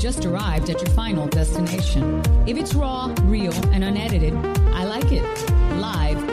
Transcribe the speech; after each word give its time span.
just 0.00 0.24
arrived 0.24 0.70
at 0.70 0.80
your 0.80 0.90
final 0.94 1.26
destination. 1.28 2.22
If 2.46 2.56
it's 2.56 2.74
raw, 2.74 3.14
real, 3.22 3.52
and 3.70 3.84
unedited, 3.84 4.34
I 4.74 4.84
like 4.84 5.12
it. 5.12 5.22
Live 5.76 6.29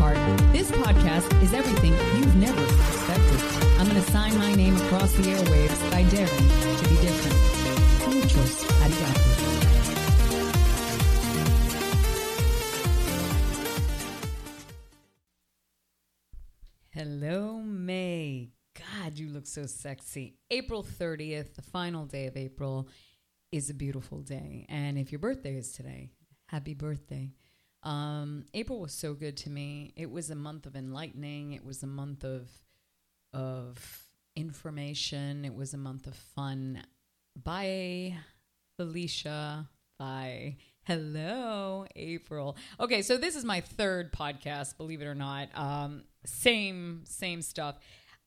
heart, 0.00 0.16
this 0.50 0.70
podcast 0.70 1.42
is 1.42 1.52
everything 1.52 1.92
you've 2.16 2.34
never 2.36 2.62
expected. 2.64 3.40
I'm 3.78 3.86
going 3.86 4.02
to 4.02 4.10
sign 4.10 4.36
my 4.38 4.54
name 4.54 4.74
across 4.74 5.12
the 5.12 5.24
airwaves 5.24 5.90
by 5.90 6.04
daring 6.04 6.48
to 6.80 6.88
be 6.88 6.96
different. 7.04 7.36
Muchos 8.14 8.64
arigato. 8.80 9.30
Hello, 16.92 17.60
May. 17.62 18.52
God, 18.74 19.18
you 19.18 19.28
look 19.28 19.46
so 19.46 19.66
sexy. 19.66 20.38
April 20.50 20.82
30th, 20.82 21.56
the 21.56 21.62
final 21.62 22.06
day 22.06 22.26
of 22.26 22.38
April, 22.38 22.88
is 23.52 23.68
a 23.68 23.74
beautiful 23.74 24.22
day. 24.22 24.64
And 24.70 24.96
if 24.96 25.12
your 25.12 25.18
birthday 25.18 25.56
is 25.56 25.72
today, 25.72 26.12
happy 26.46 26.72
birthday. 26.72 27.32
Um, 27.82 28.44
April 28.52 28.80
was 28.80 28.92
so 28.92 29.14
good 29.14 29.36
to 29.38 29.50
me. 29.50 29.92
It 29.96 30.10
was 30.10 30.30
a 30.30 30.34
month 30.34 30.66
of 30.66 30.76
enlightening. 30.76 31.52
It 31.52 31.64
was 31.64 31.82
a 31.82 31.86
month 31.86 32.24
of 32.24 32.48
of 33.32 34.02
information. 34.36 35.44
It 35.44 35.54
was 35.54 35.74
a 35.74 35.78
month 35.78 36.06
of 36.06 36.14
fun. 36.14 36.82
Bye, 37.36 38.16
Felicia. 38.76 39.68
Bye. 39.98 40.56
Hello, 40.84 41.86
April. 41.94 42.56
Okay, 42.80 43.02
so 43.02 43.16
this 43.16 43.36
is 43.36 43.44
my 43.44 43.60
third 43.60 44.12
podcast, 44.12 44.76
believe 44.76 45.02
it 45.02 45.06
or 45.06 45.14
not. 45.14 45.48
Um, 45.54 46.04
same, 46.24 47.02
same 47.04 47.42
stuff. 47.42 47.78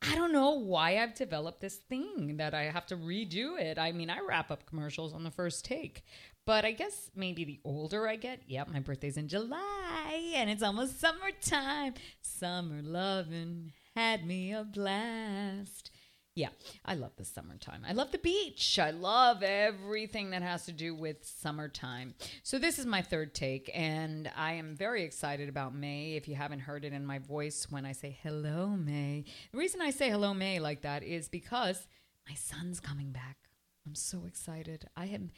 I 0.05 0.15
don't 0.15 0.33
know 0.33 0.51
why 0.51 0.97
I've 0.97 1.15
developed 1.15 1.61
this 1.61 1.75
thing 1.75 2.37
that 2.37 2.53
I 2.53 2.63
have 2.63 2.85
to 2.87 2.97
redo 2.97 3.59
it. 3.59 3.77
I 3.77 3.93
mean, 3.93 4.09
I 4.09 4.19
wrap 4.19 4.51
up 4.51 4.65
commercials 4.65 5.13
on 5.13 5.23
the 5.23 5.31
first 5.31 5.63
take, 5.63 6.03
but 6.45 6.65
I 6.65 6.71
guess 6.71 7.09
maybe 7.15 7.45
the 7.45 7.61
older 7.63 8.07
I 8.07 8.17
get, 8.17 8.41
yep, 8.45 8.67
my 8.67 8.79
birthday's 8.79 9.15
in 9.15 9.29
July 9.29 10.33
and 10.35 10.49
it's 10.49 10.63
almost 10.63 10.99
summertime. 10.99 11.93
Summer 12.21 12.81
loving 12.81 13.71
had 13.95 14.25
me 14.25 14.51
a 14.51 14.63
blast. 14.65 15.89
Yeah, 16.36 16.50
I 16.84 16.95
love 16.95 17.12
the 17.16 17.26
summertime. 17.26 17.84
I 17.88 17.94
love 17.94 18.12
the 18.12 18.17
beach. 18.17 18.80
I 18.80 18.89
love 18.89 19.44
everything 19.44 20.31
that 20.31 20.42
has 20.42 20.66
to 20.66 20.72
do 20.72 20.95
with 20.95 21.23
summertime. 21.23 22.16
So, 22.42 22.58
this 22.58 22.80
is 22.80 22.88
my 22.88 23.03
third 23.03 23.36
take, 23.36 23.70
and 23.72 24.31
I 24.36 24.54
am 24.54 24.76
very 24.76 25.04
excited 25.04 25.48
about 25.48 25.76
May. 25.76 26.14
If 26.14 26.28
you 26.28 26.34
haven't 26.34 26.61
heard 26.61 26.86
it 26.86 26.94
in 26.94 27.06
my 27.06 27.20
voice 27.20 27.67
when 27.70 27.86
I 27.86 27.92
say 27.92 28.17
hello, 28.23 28.70
May, 28.70 29.26
the 29.52 29.59
reason 29.59 29.80
I 29.80 29.92
say 29.92 30.09
hello, 30.09 30.34
May, 30.34 30.59
like 30.59 30.81
that 30.81 31.04
is 31.04 31.30
because 31.30 31.88
my 32.28 32.34
son's 32.34 32.80
coming 32.80 33.11
back. 33.11 33.38
I'm 33.86 33.95
so 33.95 34.26
excited. 34.26 34.88
I 34.95 35.06
am. 35.08 35.30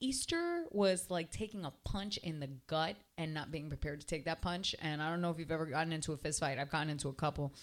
Easter 0.00 0.64
was 0.72 1.06
like 1.10 1.30
taking 1.30 1.64
a 1.64 1.72
punch 1.84 2.16
in 2.18 2.40
the 2.40 2.50
gut 2.66 2.96
and 3.16 3.32
not 3.32 3.52
being 3.52 3.68
prepared 3.68 4.00
to 4.00 4.06
take 4.06 4.24
that 4.24 4.42
punch. 4.42 4.74
And 4.82 5.00
I 5.00 5.08
don't 5.08 5.22
know 5.22 5.30
if 5.30 5.38
you've 5.38 5.52
ever 5.52 5.64
gotten 5.64 5.92
into 5.92 6.12
a 6.12 6.16
fist 6.16 6.40
fight. 6.40 6.58
I've 6.58 6.72
gotten 6.72 6.90
into 6.90 7.08
a 7.08 7.12
couple. 7.14 7.54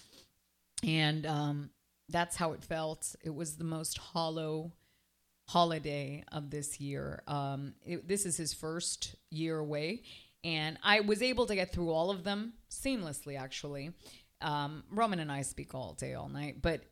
And 0.82 1.26
um, 1.26 1.70
that's 2.10 2.36
how 2.36 2.52
it 2.52 2.64
felt. 2.64 3.14
It 3.22 3.34
was 3.34 3.56
the 3.56 3.64
most 3.64 3.98
hollow 3.98 4.72
holiday 5.48 6.24
of 6.30 6.50
this 6.50 6.80
year. 6.80 7.22
Um, 7.26 7.74
it, 7.84 8.06
this 8.06 8.24
is 8.26 8.36
his 8.36 8.54
first 8.54 9.16
year 9.30 9.58
away, 9.58 10.02
and 10.44 10.78
I 10.82 11.00
was 11.00 11.22
able 11.22 11.46
to 11.46 11.54
get 11.54 11.72
through 11.72 11.90
all 11.90 12.10
of 12.10 12.24
them 12.24 12.54
seamlessly, 12.70 13.38
actually. 13.38 13.90
Um, 14.40 14.84
Roman 14.90 15.18
and 15.18 15.30
I 15.30 15.42
speak 15.42 15.74
all 15.74 15.94
day, 15.94 16.14
all 16.14 16.28
night, 16.28 16.62
but 16.62 16.84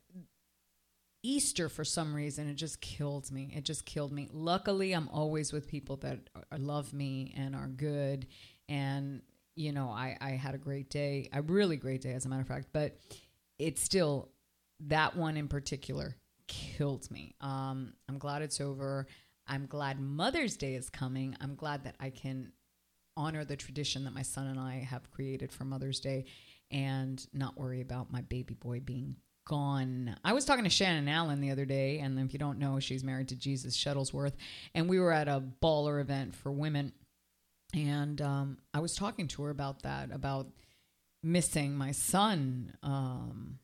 Easter, 1.23 1.67
for 1.67 1.83
some 1.83 2.13
reason, 2.13 2.47
it 2.47 2.55
just 2.55 2.79
killed 2.79 3.31
me. 3.31 3.51
It 3.55 3.65
just 3.65 3.85
killed 3.85 4.11
me. 4.11 4.29
Luckily, 4.31 4.93
I'm 4.93 5.09
always 5.09 5.51
with 5.51 5.67
people 5.67 5.97
that 5.97 6.19
are, 6.33 6.57
love 6.57 6.93
me 6.93 7.33
and 7.35 7.55
are 7.55 7.67
good. 7.67 8.27
And, 8.69 9.21
you 9.55 9.73
know, 9.73 9.89
I, 9.89 10.17
I 10.21 10.29
had 10.31 10.55
a 10.55 10.57
great 10.59 10.89
day, 10.89 11.29
a 11.33 11.41
really 11.41 11.75
great 11.75 12.01
day, 12.01 12.13
as 12.13 12.25
a 12.25 12.29
matter 12.29 12.41
of 12.41 12.47
fact, 12.47 12.69
but 12.71 12.97
it's 13.57 13.81
still 13.81 14.29
that 14.87 15.15
one 15.15 15.37
in 15.37 15.47
particular 15.47 16.15
killed 16.47 17.09
me. 17.11 17.35
Um, 17.41 17.93
I'm 18.07 18.17
glad 18.17 18.41
it's 18.41 18.61
over. 18.61 19.07
I'm 19.47 19.65
glad 19.65 19.99
Mother's 19.99 20.57
Day 20.57 20.75
is 20.75 20.89
coming. 20.89 21.35
I'm 21.41 21.55
glad 21.55 21.83
that 21.83 21.95
I 21.99 22.09
can 22.09 22.51
honor 23.17 23.43
the 23.43 23.55
tradition 23.55 24.05
that 24.05 24.13
my 24.13 24.21
son 24.21 24.47
and 24.47 24.59
I 24.59 24.77
have 24.89 25.11
created 25.11 25.51
for 25.51 25.65
Mother's 25.65 25.99
Day 25.99 26.25
and 26.71 27.25
not 27.33 27.57
worry 27.57 27.81
about 27.81 28.11
my 28.11 28.21
baby 28.21 28.53
boy 28.53 28.79
being 28.79 29.15
gone. 29.45 30.15
I 30.23 30.33
was 30.33 30.45
talking 30.45 30.63
to 30.63 30.69
Shannon 30.69 31.07
Allen 31.07 31.41
the 31.41 31.51
other 31.51 31.65
day, 31.65 31.99
and 31.99 32.17
if 32.19 32.31
you 32.33 32.39
don't 32.39 32.59
know, 32.59 32.79
she's 32.79 33.03
married 33.03 33.29
to 33.29 33.35
Jesus 33.35 33.75
Shuttlesworth, 33.75 34.33
and 34.75 34.87
we 34.87 34.99
were 34.99 35.11
at 35.11 35.27
a 35.27 35.43
baller 35.61 35.99
event 35.99 36.35
for 36.35 36.51
women, 36.51 36.93
and 37.73 38.21
um, 38.21 38.57
I 38.73 38.79
was 38.79 38.95
talking 38.95 39.27
to 39.29 39.43
her 39.43 39.49
about 39.49 39.81
that, 39.81 40.11
about 40.11 40.47
missing 41.23 41.75
my 41.75 41.91
son. 41.91 42.73
Um, 42.83 43.59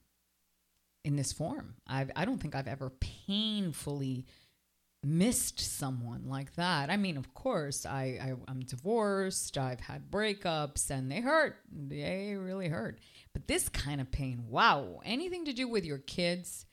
in 1.05 1.15
this 1.15 1.31
form. 1.31 1.75
I've, 1.87 2.11
I 2.15 2.25
don't 2.25 2.39
think 2.39 2.55
I've 2.55 2.67
ever 2.67 2.89
painfully 2.89 4.25
missed 5.03 5.59
someone 5.59 6.27
like 6.27 6.55
that. 6.55 6.89
I 6.89 6.97
mean, 6.97 7.15
of 7.15 7.33
course, 7.35 7.85
I, 7.85 8.19
I 8.19 8.33
I'm 8.47 8.61
divorced. 8.61 9.55
I've 9.55 9.79
had 9.79 10.09
breakups, 10.09 10.89
and 10.89 11.11
they 11.11 11.21
hurt. 11.21 11.57
They 11.71 12.35
really 12.35 12.69
hurt. 12.69 12.99
But 13.33 13.47
this 13.47 13.69
kind 13.69 14.01
of 14.01 14.11
pain, 14.11 14.45
wow! 14.49 15.01
Anything 15.05 15.45
to 15.45 15.53
do 15.53 15.67
with 15.67 15.85
your 15.85 15.99
kids 15.99 16.65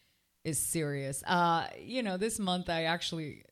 is 0.45 0.59
serious. 0.59 1.23
Uh, 1.27 1.67
you 1.79 2.03
know, 2.03 2.17
this 2.17 2.39
month 2.39 2.71
I 2.71 2.85
actually, 2.85 3.45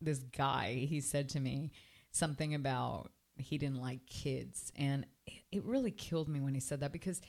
this 0.00 0.20
guy, 0.20 0.86
he 0.88 1.00
said 1.00 1.28
to 1.30 1.40
me 1.40 1.72
something 2.12 2.54
about 2.54 3.10
he 3.36 3.58
didn't 3.58 3.80
like 3.80 4.06
kids, 4.06 4.70
and 4.76 5.06
it 5.50 5.64
really 5.64 5.90
killed 5.90 6.28
me 6.28 6.38
when 6.40 6.54
he 6.54 6.60
said 6.60 6.80
that 6.80 6.92
because 6.92 7.20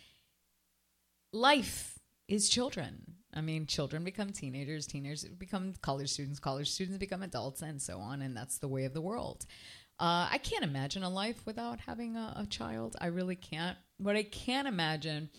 life 1.34 1.95
is 2.28 2.50
children. 2.50 3.16
I 3.34 3.42
mean, 3.42 3.66
children 3.66 4.04
become 4.04 4.32
teenagers, 4.32 4.88
teenagers 4.88 5.26
become 5.26 5.74
college 5.82 6.10
students, 6.10 6.40
college 6.40 6.70
students 6.72 6.98
become 6.98 7.22
adults, 7.22 7.62
and 7.62 7.82
so 7.82 8.00
on. 8.00 8.22
And 8.22 8.36
that's 8.36 8.58
the 8.60 8.68
way 8.68 8.86
of 8.86 8.94
the 8.94 9.02
world. 9.02 9.46
Uh, 10.00 10.28
I 10.32 10.40
can't 10.42 10.64
imagine 10.64 11.04
a 11.04 11.10
life 11.10 11.46
without 11.46 11.80
having 11.82 12.16
a, 12.16 12.34
a, 12.38 12.46
child. 12.46 12.98
I 13.00 13.08
really 13.08 13.36
can't. 13.36 13.78
What 13.98 14.18
I 14.18 14.24
can 14.24 14.68
imagine 14.68 15.30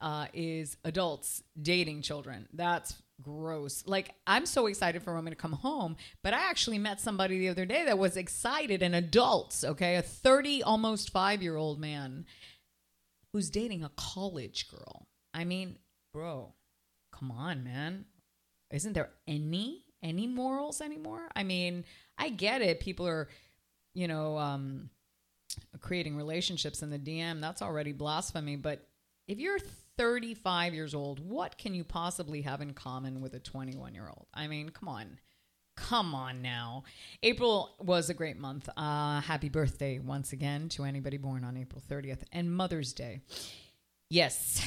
uh, 0.00 0.26
is 0.34 0.76
adults 0.84 1.42
dating 1.60 2.02
children. 2.02 2.46
That's 2.52 3.02
gross. 3.22 3.82
Like, 3.86 4.14
I'm 4.26 4.44
so 4.44 4.66
excited 4.66 5.02
for 5.02 5.14
Roman 5.14 5.32
to 5.32 5.36
come 5.36 5.52
home, 5.52 5.96
but 6.22 6.34
I 6.34 6.50
actually 6.50 6.78
met 6.78 7.00
somebody 7.00 7.38
the 7.38 7.48
other 7.48 7.64
day 7.64 7.84
that 7.86 7.98
was 7.98 8.18
excited, 8.18 8.82
an 8.82 8.92
adult, 8.92 9.64
okay, 9.64 9.96
a 9.96 10.02
30, 10.02 10.62
almost 10.62 11.10
five 11.10 11.42
year 11.42 11.56
old 11.56 11.80
man 11.80 12.26
who's 13.32 13.48
dating 13.48 13.84
a 13.84 13.90
college 13.96 14.68
girl. 14.68 15.06
I 15.32 15.44
mean, 15.44 15.78
bro, 16.14 16.54
come 17.12 17.30
on, 17.32 17.64
man. 17.64 18.06
Isn't 18.70 18.94
there 18.94 19.10
any 19.26 19.84
any 20.02 20.26
morals 20.26 20.80
anymore? 20.80 21.28
I 21.34 21.42
mean, 21.42 21.84
I 22.16 22.28
get 22.28 22.62
it. 22.62 22.80
People 22.80 23.06
are, 23.08 23.28
you 23.94 24.06
know, 24.06 24.38
um, 24.38 24.90
creating 25.80 26.16
relationships 26.16 26.82
in 26.82 26.90
the 26.90 26.98
DM. 26.98 27.40
That's 27.40 27.62
already 27.62 27.92
blasphemy. 27.92 28.56
But 28.56 28.86
if 29.26 29.38
you're 29.38 29.58
35 29.96 30.74
years 30.74 30.94
old, 30.94 31.20
what 31.20 31.58
can 31.58 31.74
you 31.74 31.84
possibly 31.84 32.42
have 32.42 32.60
in 32.60 32.74
common 32.74 33.20
with 33.20 33.34
a 33.34 33.40
21 33.40 33.94
year 33.94 34.08
old? 34.08 34.26
I 34.32 34.46
mean, 34.46 34.68
come 34.68 34.88
on. 34.88 35.18
Come 35.76 36.14
on 36.14 36.40
now. 36.40 36.84
April 37.24 37.74
was 37.80 38.08
a 38.08 38.14
great 38.14 38.38
month. 38.38 38.68
Uh, 38.76 39.20
happy 39.20 39.48
birthday 39.48 39.98
once 39.98 40.32
again 40.32 40.68
to 40.70 40.84
anybody 40.84 41.16
born 41.16 41.42
on 41.42 41.56
April 41.56 41.82
30th 41.90 42.22
and 42.30 42.54
Mother's 42.54 42.92
Day. 42.92 43.22
Yes, 44.08 44.62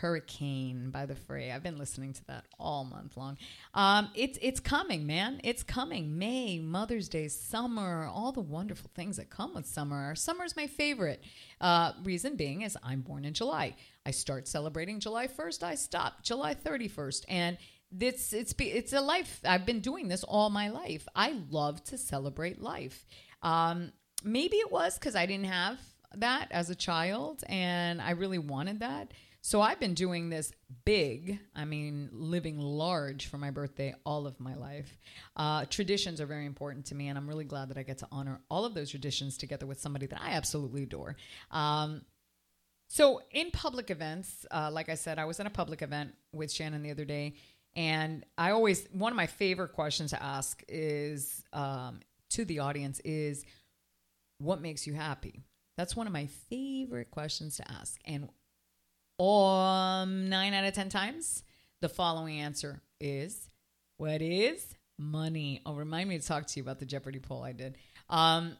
Hurricane 0.00 0.90
by 0.90 1.04
the 1.04 1.14
Fray. 1.14 1.52
I've 1.52 1.62
been 1.62 1.76
listening 1.76 2.14
to 2.14 2.24
that 2.28 2.46
all 2.58 2.84
month 2.84 3.18
long. 3.18 3.36
Um, 3.74 4.08
it's 4.14 4.38
it's 4.40 4.58
coming, 4.58 5.06
man. 5.06 5.42
It's 5.44 5.62
coming. 5.62 6.18
May, 6.18 6.58
Mother's 6.58 7.08
Day, 7.08 7.28
summer, 7.28 8.06
all 8.06 8.32
the 8.32 8.40
wonderful 8.40 8.90
things 8.94 9.18
that 9.18 9.28
come 9.28 9.54
with 9.54 9.66
summer. 9.66 10.14
Summer 10.14 10.44
is 10.44 10.56
my 10.56 10.66
favorite. 10.66 11.22
Uh, 11.60 11.92
reason 12.02 12.36
being 12.36 12.62
is 12.62 12.78
I'm 12.82 13.02
born 13.02 13.26
in 13.26 13.34
July. 13.34 13.76
I 14.06 14.12
start 14.12 14.48
celebrating 14.48 15.00
July 15.00 15.26
1st. 15.26 15.62
I 15.62 15.74
stop 15.74 16.22
July 16.22 16.54
31st, 16.54 17.26
and 17.28 17.58
this 17.92 18.32
it's 18.32 18.54
it's 18.58 18.94
a 18.94 19.02
life. 19.02 19.40
I've 19.44 19.66
been 19.66 19.80
doing 19.80 20.08
this 20.08 20.24
all 20.24 20.48
my 20.48 20.70
life. 20.70 21.06
I 21.14 21.42
love 21.50 21.84
to 21.84 21.98
celebrate 21.98 22.58
life. 22.58 23.04
Um, 23.42 23.92
maybe 24.24 24.56
it 24.56 24.72
was 24.72 24.98
because 24.98 25.14
I 25.14 25.26
didn't 25.26 25.46
have 25.46 25.78
that 26.16 26.48
as 26.50 26.70
a 26.70 26.74
child, 26.74 27.44
and 27.48 28.00
I 28.00 28.12
really 28.12 28.38
wanted 28.38 28.80
that. 28.80 29.12
So 29.42 29.62
I've 29.62 29.80
been 29.80 29.94
doing 29.94 30.28
this 30.28 30.52
big, 30.84 31.40
I 31.56 31.64
mean, 31.64 32.10
living 32.12 32.58
large 32.58 33.26
for 33.26 33.38
my 33.38 33.50
birthday 33.50 33.94
all 34.04 34.26
of 34.26 34.38
my 34.38 34.54
life. 34.54 34.98
Uh, 35.34 35.64
traditions 35.64 36.20
are 36.20 36.26
very 36.26 36.44
important 36.44 36.86
to 36.86 36.94
me, 36.94 37.08
and 37.08 37.16
I'm 37.16 37.26
really 37.26 37.44
glad 37.44 37.70
that 37.70 37.78
I 37.78 37.82
get 37.82 37.98
to 37.98 38.08
honor 38.12 38.40
all 38.50 38.66
of 38.66 38.74
those 38.74 38.90
traditions 38.90 39.38
together 39.38 39.66
with 39.66 39.80
somebody 39.80 40.06
that 40.06 40.20
I 40.20 40.32
absolutely 40.32 40.82
adore. 40.82 41.16
Um, 41.50 42.02
so 42.88 43.22
in 43.30 43.50
public 43.50 43.90
events, 43.90 44.44
uh, 44.50 44.70
like 44.70 44.88
I 44.88 44.94
said, 44.94 45.18
I 45.18 45.24
was 45.24 45.40
at 45.40 45.46
a 45.46 45.50
public 45.50 45.80
event 45.80 46.14
with 46.32 46.52
Shannon 46.52 46.82
the 46.82 46.90
other 46.90 47.04
day, 47.06 47.34
and 47.74 48.26
I 48.36 48.50
always 48.50 48.88
one 48.92 49.12
of 49.12 49.16
my 49.16 49.26
favorite 49.26 49.72
questions 49.72 50.10
to 50.10 50.22
ask 50.22 50.62
is 50.68 51.44
um, 51.52 52.00
to 52.30 52.44
the 52.44 52.58
audience 52.58 52.98
is, 53.04 53.44
"What 54.38 54.60
makes 54.60 54.88
you 54.88 54.94
happy?" 54.94 55.44
That's 55.76 55.94
one 55.94 56.08
of 56.08 56.12
my 56.12 56.26
favorite 56.26 57.12
questions 57.12 57.56
to 57.58 57.70
ask, 57.70 57.98
and 58.04 58.28
um, 59.28 60.28
nine 60.28 60.54
out 60.54 60.64
of 60.64 60.74
10 60.74 60.88
times, 60.88 61.42
the 61.80 61.88
following 61.88 62.40
answer 62.40 62.80
is 63.00 63.48
what 63.96 64.22
is 64.22 64.74
money? 64.98 65.60
Oh, 65.66 65.74
remind 65.74 66.08
me 66.08 66.18
to 66.18 66.26
talk 66.26 66.46
to 66.46 66.58
you 66.58 66.62
about 66.62 66.78
the 66.78 66.86
Jeopardy 66.86 67.18
poll 67.18 67.42
I 67.42 67.52
did. 67.52 67.76
Um, 68.08 68.56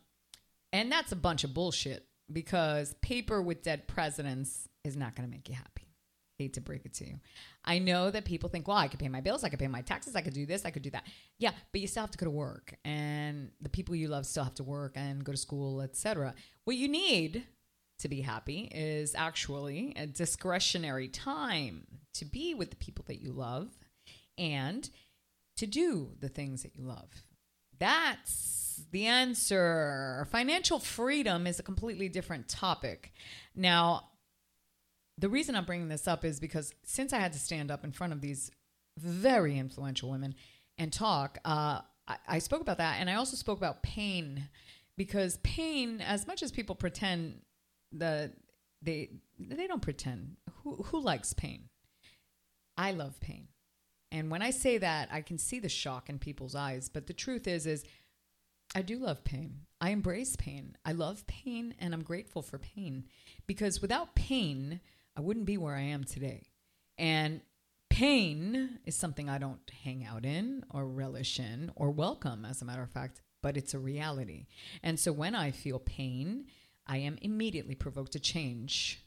and 0.73 0.91
that's 0.91 1.13
a 1.13 1.17
bunch 1.17 1.45
of 1.45 1.55
bullshit 1.55 2.07
because 2.33 2.95
paper 3.03 3.43
with 3.43 3.63
dead 3.63 3.89
presidents 3.89 4.69
is 4.85 4.97
not 4.97 5.17
going 5.17 5.29
to 5.29 5.31
make 5.31 5.49
you 5.49 5.55
happy. 5.55 5.89
Hate 6.39 6.55
to 6.55 6.61
break 6.61 6.87
it 6.87 6.95
to 6.95 7.07
you. 7.07 7.21
I 7.65 7.79
know 7.79 8.11
that 8.11 8.25
people 8.25 8.49
think, 8.49 8.67
well, 8.67 8.77
I 8.77 8.89
could 8.89 9.01
pay 9.01 9.09
my 9.09 9.21
bills, 9.21 9.45
I 9.45 9.51
could 9.51 9.59
pay 9.59 9.69
my 9.69 9.83
taxes, 9.83 10.17
I 10.17 10.23
could 10.23 10.33
do 10.33 10.47
this, 10.47 10.65
I 10.65 10.71
could 10.71 10.83
do 10.83 10.91
that. 10.91 11.07
Yeah, 11.39 11.51
but 11.73 11.83
you 11.83 11.87
still 11.87 12.03
have 12.03 12.11
to 12.13 12.19
go 12.19 12.25
to 12.25 12.31
work, 12.31 12.75
and 12.83 13.51
the 13.61 13.69
people 13.69 13.95
you 13.95 14.09
love 14.09 14.25
still 14.25 14.45
have 14.45 14.55
to 14.55 14.65
work 14.65 14.93
and 14.95 15.23
go 15.23 15.33
to 15.33 15.39
school, 15.39 15.83
etc. 15.83 16.35
What 16.65 16.77
you 16.77 16.89
need 16.89 17.45
to 18.01 18.09
be 18.09 18.21
happy 18.21 18.71
is 18.75 19.15
actually 19.15 19.95
a 19.97 20.07
discretionary 20.07 21.09
time 21.09 21.87
to 22.15 22.25
be 22.25 22.55
with 22.55 22.71
the 22.71 22.77
people 22.77 23.05
that 23.09 23.21
you 23.21 23.33
love 23.33 23.69
and 24.37 24.91
to 25.57 25.67
do 25.67 26.11
the 26.21 26.29
things 26.29 26.63
that 26.63 26.75
you 26.75 26.85
love. 26.85 27.09
That's 27.79 28.83
the 28.91 29.07
answer. 29.07 30.27
Financial 30.31 30.79
freedom 30.79 31.47
is 31.47 31.59
a 31.59 31.63
completely 31.63 32.09
different 32.09 32.49
topic. 32.49 33.13
Now, 33.55 34.09
the 35.19 35.29
reason 35.29 35.55
I'm 35.55 35.65
bringing 35.65 35.89
this 35.89 36.09
up 36.09 36.25
is 36.25 36.41
because 36.41 36.73
since 36.85 37.13
I 37.13 37.19
had 37.19 37.33
to 37.35 37.39
stand 37.39 37.71
up 37.71 37.85
in 37.85 37.93
front 37.93 38.13
of 38.13 38.21
these 38.21 38.51
very 38.99 39.59
influential 39.59 40.11
women 40.11 40.35
and 40.79 40.93
talk, 40.93 41.39
uh, 41.45 41.81
I, 42.09 42.17
I 42.27 42.39
spoke 42.39 42.63
about 42.63 42.79
that. 42.79 42.97
And 42.99 43.11
I 43.11 43.15
also 43.15 43.37
spoke 43.37 43.59
about 43.59 43.83
pain 43.83 44.49
because 44.97 45.39
pain, 45.39 46.01
as 46.01 46.27
much 46.27 46.43
as 46.43 46.53
people 46.53 46.75
pretend 46.75 47.41
the 47.93 48.33
they 48.83 49.11
they 49.39 49.67
don't 49.67 49.83
pretend. 49.83 50.37
Who 50.63 50.77
who 50.77 51.01
likes 51.01 51.33
pain? 51.33 51.69
I 52.77 52.93
love 52.93 53.21
pain. 53.21 53.49
And 54.13 54.31
when 54.31 54.43
I 54.43 54.51
say 54.51 54.79
that, 54.79 55.09
I 55.13 55.21
can 55.21 55.39
see 55.39 55.61
the 55.61 55.69
shock 55.69 56.09
in 56.09 56.19
people's 56.19 56.55
eyes, 56.55 56.89
but 56.89 57.07
the 57.07 57.13
truth 57.13 57.47
is 57.47 57.67
is 57.67 57.85
I 58.75 58.83
do 58.83 58.99
love 58.99 59.25
pain. 59.25 59.63
I 59.81 59.91
embrace 59.91 60.37
pain. 60.37 60.77
I 60.85 60.93
love 60.93 61.27
pain 61.27 61.75
and 61.79 61.93
I'm 61.93 62.03
grateful 62.03 62.43
for 62.43 62.59
pain 62.59 63.05
because 63.47 63.83
without 63.83 64.15
pain, 64.15 64.81
I 65.17 65.21
wouldn't 65.21 65.47
be 65.47 65.57
where 65.57 65.75
I 65.75 65.83
am 65.83 66.05
today. 66.05 66.51
And 66.99 67.41
pain 67.89 68.79
is 68.87 68.95
something 68.95 69.29
I 69.29 69.39
don't 69.39 69.71
hang 69.85 70.05
out 70.05 70.25
in 70.25 70.65
or 70.71 70.87
relish 70.87 71.41
in 71.41 71.73
or 71.75 71.91
welcome, 71.91 72.45
as 72.45 72.63
a 72.63 72.65
matter 72.65 72.83
of 72.83 72.91
fact, 72.91 73.21
but 73.43 73.57
it's 73.57 73.75
a 73.75 73.79
reality. 73.79 74.47
And 74.83 75.01
so 75.01 75.13
when 75.13 75.35
I 75.35 75.51
feel 75.51 75.79
pain, 75.79 76.47
I 76.91 76.97
am 76.97 77.19
immediately 77.23 77.77
provoked 77.77 78.13
to 78.13 78.21
change. 78.21 79.01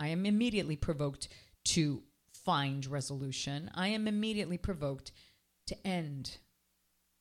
I 0.00 0.08
am 0.08 0.24
immediately 0.24 0.74
provoked 0.74 1.28
to 1.66 2.02
find 2.32 2.86
resolution. 2.86 3.70
I 3.74 3.88
am 3.88 4.08
immediately 4.08 4.56
provoked 4.56 5.12
to 5.66 5.86
end 5.86 6.38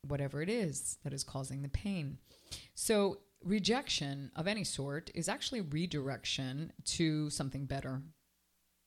whatever 0.07 0.41
it 0.41 0.49
is 0.49 0.97
that 1.03 1.11
is 1.11 1.25
causing 1.25 1.61
the 1.61 1.69
pain. 1.69 2.17
So, 2.75 3.19
rejection 3.43 4.31
of 4.37 4.47
any 4.47 4.63
sort 4.63 5.11
is 5.13 5.27
actually 5.27 5.59
redirection 5.59 6.71
to 6.85 7.29
something 7.29 7.65
better. 7.65 8.01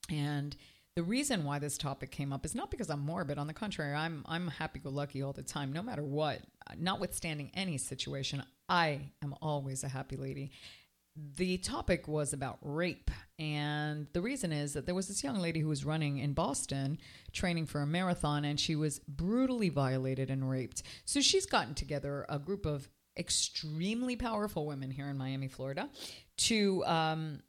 And 0.09 0.57
the 0.95 1.03
reason 1.03 1.45
why 1.45 1.59
this 1.59 1.77
topic 1.77 2.11
came 2.11 2.33
up 2.33 2.47
is 2.47 2.55
not 2.55 2.71
because 2.71 2.89
I'm 2.89 3.01
morbid. 3.01 3.37
On 3.37 3.47
the 3.47 3.53
contrary, 3.53 3.95
I'm 3.95 4.25
I'm 4.27 4.49
happy 4.49 4.79
go 4.79 4.89
lucky 4.89 5.21
all 5.21 5.35
the 5.35 5.43
time, 5.43 5.75
no 5.75 5.83
matter 5.83 6.03
what. 6.03 6.41
Notwithstanding 6.79 7.51
any 7.53 7.77
situation, 7.77 8.43
I 8.67 9.11
am 9.23 9.35
always 9.43 9.85
a 9.85 9.89
happy 9.89 10.17
lady 10.17 10.53
the 11.37 11.59
topic 11.59 12.09
was 12.09 12.33
about 12.33 12.59
rape. 12.61 13.11
And 13.39 14.07
the 14.13 14.21
reason 14.21 14.53
is 14.53 14.75
that 14.75 14.87
there 14.87 14.95
was 14.95 15.09
this 15.09 15.25
young 15.25 15.39
lady 15.39 15.61
who 15.61 15.69
was 15.69 15.85
running 15.85 16.19
in 16.19 16.33
Boston 16.33 16.99
training 17.33 17.67
for 17.67 17.83
a 17.83 17.87
marathon 17.87 18.45
and 18.45 18.59
she 18.59 18.77
was 18.77 18.99
brutally 19.01 19.69
violated 19.69 20.31
and 20.31 20.49
raped. 20.49 20.83
So 21.05 21.21
she's 21.21 21.47
gotten 21.47 21.75
together 21.75 22.27
a 22.29 22.39
group 22.39 22.67
of 22.67 22.89
extremely 23.19 24.17
powerful 24.17 24.67
women 24.67 24.91
here 24.91 25.09
in 25.09 25.17
Miami, 25.17 25.49
Florida 25.49 25.89
to 26.37 26.85
um, 26.85 27.41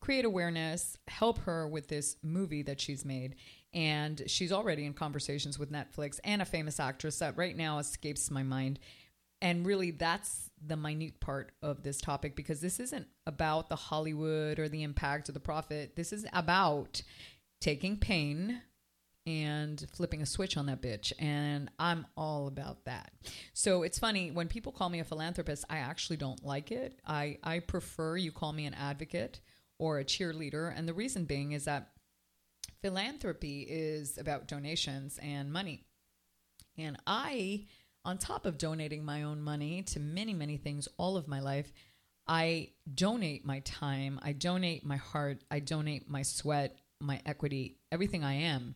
create 0.00 0.24
awareness, 0.24 0.96
help 1.08 1.38
her 1.40 1.66
with 1.66 1.88
this 1.88 2.16
movie 2.22 2.62
that 2.62 2.80
she's 2.80 3.04
made. 3.04 3.36
And 3.74 4.22
she's 4.26 4.52
already 4.52 4.86
in 4.86 4.94
conversations 4.94 5.58
with 5.58 5.70
Netflix 5.72 6.18
and 6.24 6.40
a 6.40 6.44
famous 6.44 6.80
actress 6.80 7.18
that 7.18 7.36
right 7.36 7.56
now 7.56 7.78
escapes 7.78 8.30
my 8.30 8.42
mind 8.42 8.78
and 9.42 9.66
really 9.66 9.90
that's 9.90 10.50
the 10.64 10.76
minute 10.76 11.20
part 11.20 11.52
of 11.62 11.82
this 11.82 12.00
topic 12.00 12.34
because 12.34 12.60
this 12.60 12.80
isn't 12.80 13.06
about 13.26 13.68
the 13.68 13.76
Hollywood 13.76 14.58
or 14.58 14.68
the 14.68 14.82
impact 14.82 15.28
or 15.28 15.32
the 15.32 15.40
profit. 15.40 15.96
This 15.96 16.12
is 16.12 16.26
about 16.32 17.02
taking 17.60 17.98
pain 17.98 18.62
and 19.26 19.84
flipping 19.92 20.22
a 20.22 20.26
switch 20.26 20.56
on 20.56 20.66
that 20.66 20.80
bitch. 20.80 21.12
And 21.18 21.70
I'm 21.78 22.06
all 22.16 22.46
about 22.46 22.84
that. 22.84 23.12
So 23.52 23.82
it's 23.82 23.98
funny 23.98 24.30
when 24.30 24.48
people 24.48 24.72
call 24.72 24.88
me 24.88 25.00
a 25.00 25.04
philanthropist, 25.04 25.64
I 25.68 25.78
actually 25.78 26.16
don't 26.16 26.44
like 26.44 26.70
it. 26.70 27.00
I, 27.06 27.38
I 27.42 27.58
prefer 27.58 28.16
you 28.16 28.30
call 28.30 28.52
me 28.52 28.66
an 28.66 28.74
advocate 28.74 29.40
or 29.78 29.98
a 29.98 30.04
cheerleader. 30.04 30.72
And 30.74 30.88
the 30.88 30.94
reason 30.94 31.24
being 31.24 31.52
is 31.52 31.64
that 31.64 31.90
philanthropy 32.82 33.66
is 33.68 34.16
about 34.16 34.46
donations 34.46 35.18
and 35.20 35.52
money. 35.52 35.84
And 36.78 36.96
I 37.06 37.66
on 38.06 38.16
top 38.16 38.46
of 38.46 38.56
donating 38.56 39.04
my 39.04 39.24
own 39.24 39.42
money 39.42 39.82
to 39.82 40.00
many, 40.00 40.32
many 40.32 40.56
things 40.56 40.88
all 40.96 41.16
of 41.16 41.26
my 41.26 41.40
life, 41.40 41.72
I 42.28 42.70
donate 42.92 43.44
my 43.44 43.60
time, 43.60 44.20
I 44.22 44.32
donate 44.32 44.86
my 44.86 44.96
heart, 44.96 45.42
I 45.50 45.58
donate 45.58 46.08
my 46.08 46.22
sweat, 46.22 46.78
my 47.00 47.20
equity, 47.26 47.76
everything 47.92 48.24
I 48.24 48.34
am. 48.34 48.74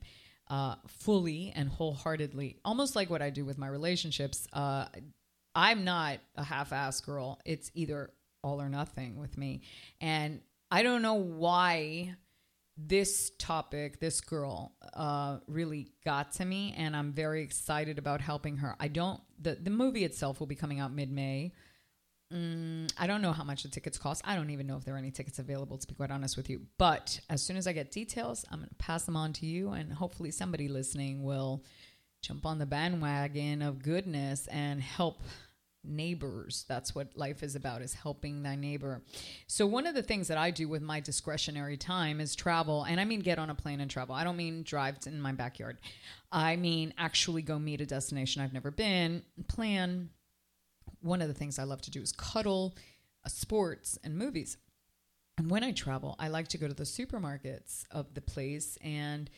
Uh, 0.49 0.75
fully 0.89 1.53
and 1.55 1.69
wholeheartedly, 1.69 2.57
almost 2.65 2.97
like 2.97 3.09
what 3.09 3.23
I 3.23 3.31
do 3.31 3.45
with 3.45 3.57
my 3.57 3.69
relationships. 3.69 4.49
Uh, 4.53 4.87
I'm 5.55 5.85
not 5.85 6.19
a 6.35 6.43
half 6.43 6.73
ass 6.73 7.01
girl. 7.01 7.39
It's 7.45 7.71
either 7.73 8.11
all 8.43 8.61
or 8.61 8.69
nothing 8.69 9.17
with 9.17 9.39
me. 9.39 9.63
And 10.01 10.41
I 10.69 10.83
don't 10.83 11.03
know 11.03 11.15
why 11.15 12.17
this 12.87 13.31
topic, 13.39 14.01
this 14.01 14.21
girl, 14.21 14.73
uh, 14.95 15.39
really 15.47 15.93
got 16.05 16.33
to 16.33 16.45
me, 16.45 16.75
and 16.77 16.97
I'm 16.97 17.13
very 17.13 17.43
excited 17.43 17.99
about 17.99 18.21
helping 18.21 18.59
her. 18.59 18.77
I 18.81 18.89
don't 18.89 19.21
the 19.41 19.57
the 19.61 19.71
movie 19.71 20.05
itself 20.05 20.41
will 20.41 20.47
be 20.47 20.55
coming 20.55 20.81
out 20.81 20.93
mid 20.93 21.11
May. 21.11 21.53
Mm, 22.33 22.93
I 22.97 23.09
don't 23.09 23.23
know 23.23 23.33
how 23.33 23.43
much 23.43 23.65
the 23.65 23.69
tickets 23.69 23.99
cost. 23.99 24.23
I 24.25 24.37
don't 24.37 24.51
even 24.51 24.67
know 24.67 24.77
if 24.77 24.85
there 24.85 24.95
are 24.95 24.99
any 24.99 25.11
tickets 25.11 25.41
available, 25.41 25.79
to 25.79 25.87
be 25.87 25.95
quite 25.95 26.13
honest 26.13 26.37
with 26.37 26.49
you. 26.49 26.63
But 26.79 27.19
as 27.29 27.43
soon 27.43 27.57
as 27.57 27.67
I 27.67 27.73
get 27.73 27.91
details, 27.91 28.45
I'm 28.51 28.59
going 28.59 28.69
to 28.69 28.75
pass 28.77 29.05
them 29.05 29.17
on 29.17 29.33
to 29.35 29.47
you, 29.47 29.71
and 29.71 29.93
hopefully 29.93 30.31
somebody 30.31 30.69
listening 30.69 31.25
will 31.25 31.65
jump 32.23 32.47
on 32.47 32.59
the 32.59 32.67
bandwagon 32.67 33.63
of 33.63 33.83
goodness 33.83 34.47
and 34.47 34.81
help 34.81 35.23
neighbors. 35.85 36.65
That's 36.69 36.95
what 36.95 37.17
life 37.17 37.43
is 37.43 37.55
about 37.57 37.83
is 37.83 37.95
helping 37.95 38.43
thy 38.43 38.57
neighbor. 38.57 39.03
So 39.47 39.67
one 39.67 39.87
of 39.87 39.95
the 39.95 40.03
things 40.03 40.29
that 40.29 40.39
I 40.39 40.51
do 40.51 40.69
with 40.69 40.83
my 40.83 41.01
discretionary 41.01 41.77
time 41.77 42.21
is 42.21 42.35
travel, 42.35 42.85
and 42.85 43.01
I 43.01 43.05
mean 43.05 43.21
get 43.21 43.39
on 43.39 43.51
a 43.51 43.55
plane 43.55 43.81
and 43.81 43.91
travel. 43.91 44.15
I 44.15 44.25
don't 44.25 44.37
mean 44.37 44.63
drive 44.63 44.99
in 45.07 45.21
my 45.21 45.33
backyard. 45.33 45.79
I 46.31 46.57
mean 46.57 46.95
actually 46.99 47.43
go 47.43 47.59
meet 47.59 47.81
a 47.81 47.87
destination 47.87 48.43
I've 48.43 48.53
never 48.53 48.71
been, 48.71 49.23
plan. 49.49 50.11
One 51.01 51.23
of 51.23 51.29
the 51.29 51.35
things 51.35 51.59
I 51.59 51.65
love 51.65 51.81
to 51.83 51.91
do 51.91 52.03
is 52.03 52.13
cuddle, 52.13 52.75
uh, 53.25 53.29
sports 53.29 53.99
and 54.05 54.19
movies. 54.19 54.59
And 55.39 55.51
when 55.51 55.65
I 55.65 55.73
travel, 55.73 56.17
I 56.19 56.29
like 56.29 56.49
to 56.49 56.59
go 56.59 56.69
to 56.69 56.75
the 56.75 56.85
supermarkets 56.85 57.85
of 57.91 58.13
the 58.13 58.21
place 58.21 58.77
and 58.83 59.31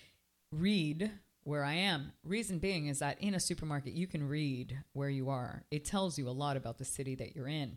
read 0.50 1.12
where 1.44 1.64
I 1.64 1.74
am. 1.74 2.12
Reason 2.24 2.58
being 2.58 2.86
is 2.86 3.00
that 3.00 3.20
in 3.20 3.34
a 3.34 3.40
supermarket, 3.40 3.92
you 3.94 4.06
can 4.06 4.28
read 4.28 4.78
where 4.92 5.08
you 5.08 5.28
are. 5.28 5.64
It 5.70 5.84
tells 5.84 6.18
you 6.18 6.28
a 6.28 6.30
lot 6.30 6.56
about 6.56 6.78
the 6.78 6.84
city 6.84 7.14
that 7.16 7.34
you're 7.34 7.48
in. 7.48 7.76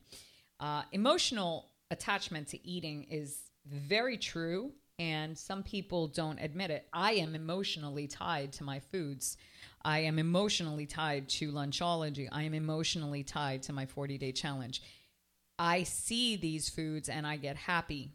Uh, 0.59 0.83
emotional 0.91 1.69
attachment 1.91 2.47
to 2.49 2.67
eating 2.67 3.03
is 3.09 3.37
very 3.65 4.17
true, 4.17 4.71
and 4.99 5.37
some 5.37 5.63
people 5.63 6.07
don't 6.07 6.39
admit 6.39 6.71
it. 6.71 6.87
I 6.93 7.13
am 7.13 7.35
emotionally 7.35 8.07
tied 8.07 8.53
to 8.53 8.63
my 8.63 8.79
foods. 8.79 9.37
I 9.83 9.99
am 9.99 10.17
emotionally 10.17 10.85
tied 10.85 11.29
to 11.29 11.51
Lunchology. 11.51 12.27
I 12.31 12.43
am 12.43 12.53
emotionally 12.53 13.23
tied 13.23 13.63
to 13.63 13.73
my 13.73 13.85
40 13.85 14.17
day 14.17 14.31
challenge. 14.31 14.81
I 15.57 15.83
see 15.83 16.35
these 16.35 16.69
foods 16.69 17.07
and 17.07 17.25
I 17.25 17.37
get 17.37 17.55
happy 17.55 18.11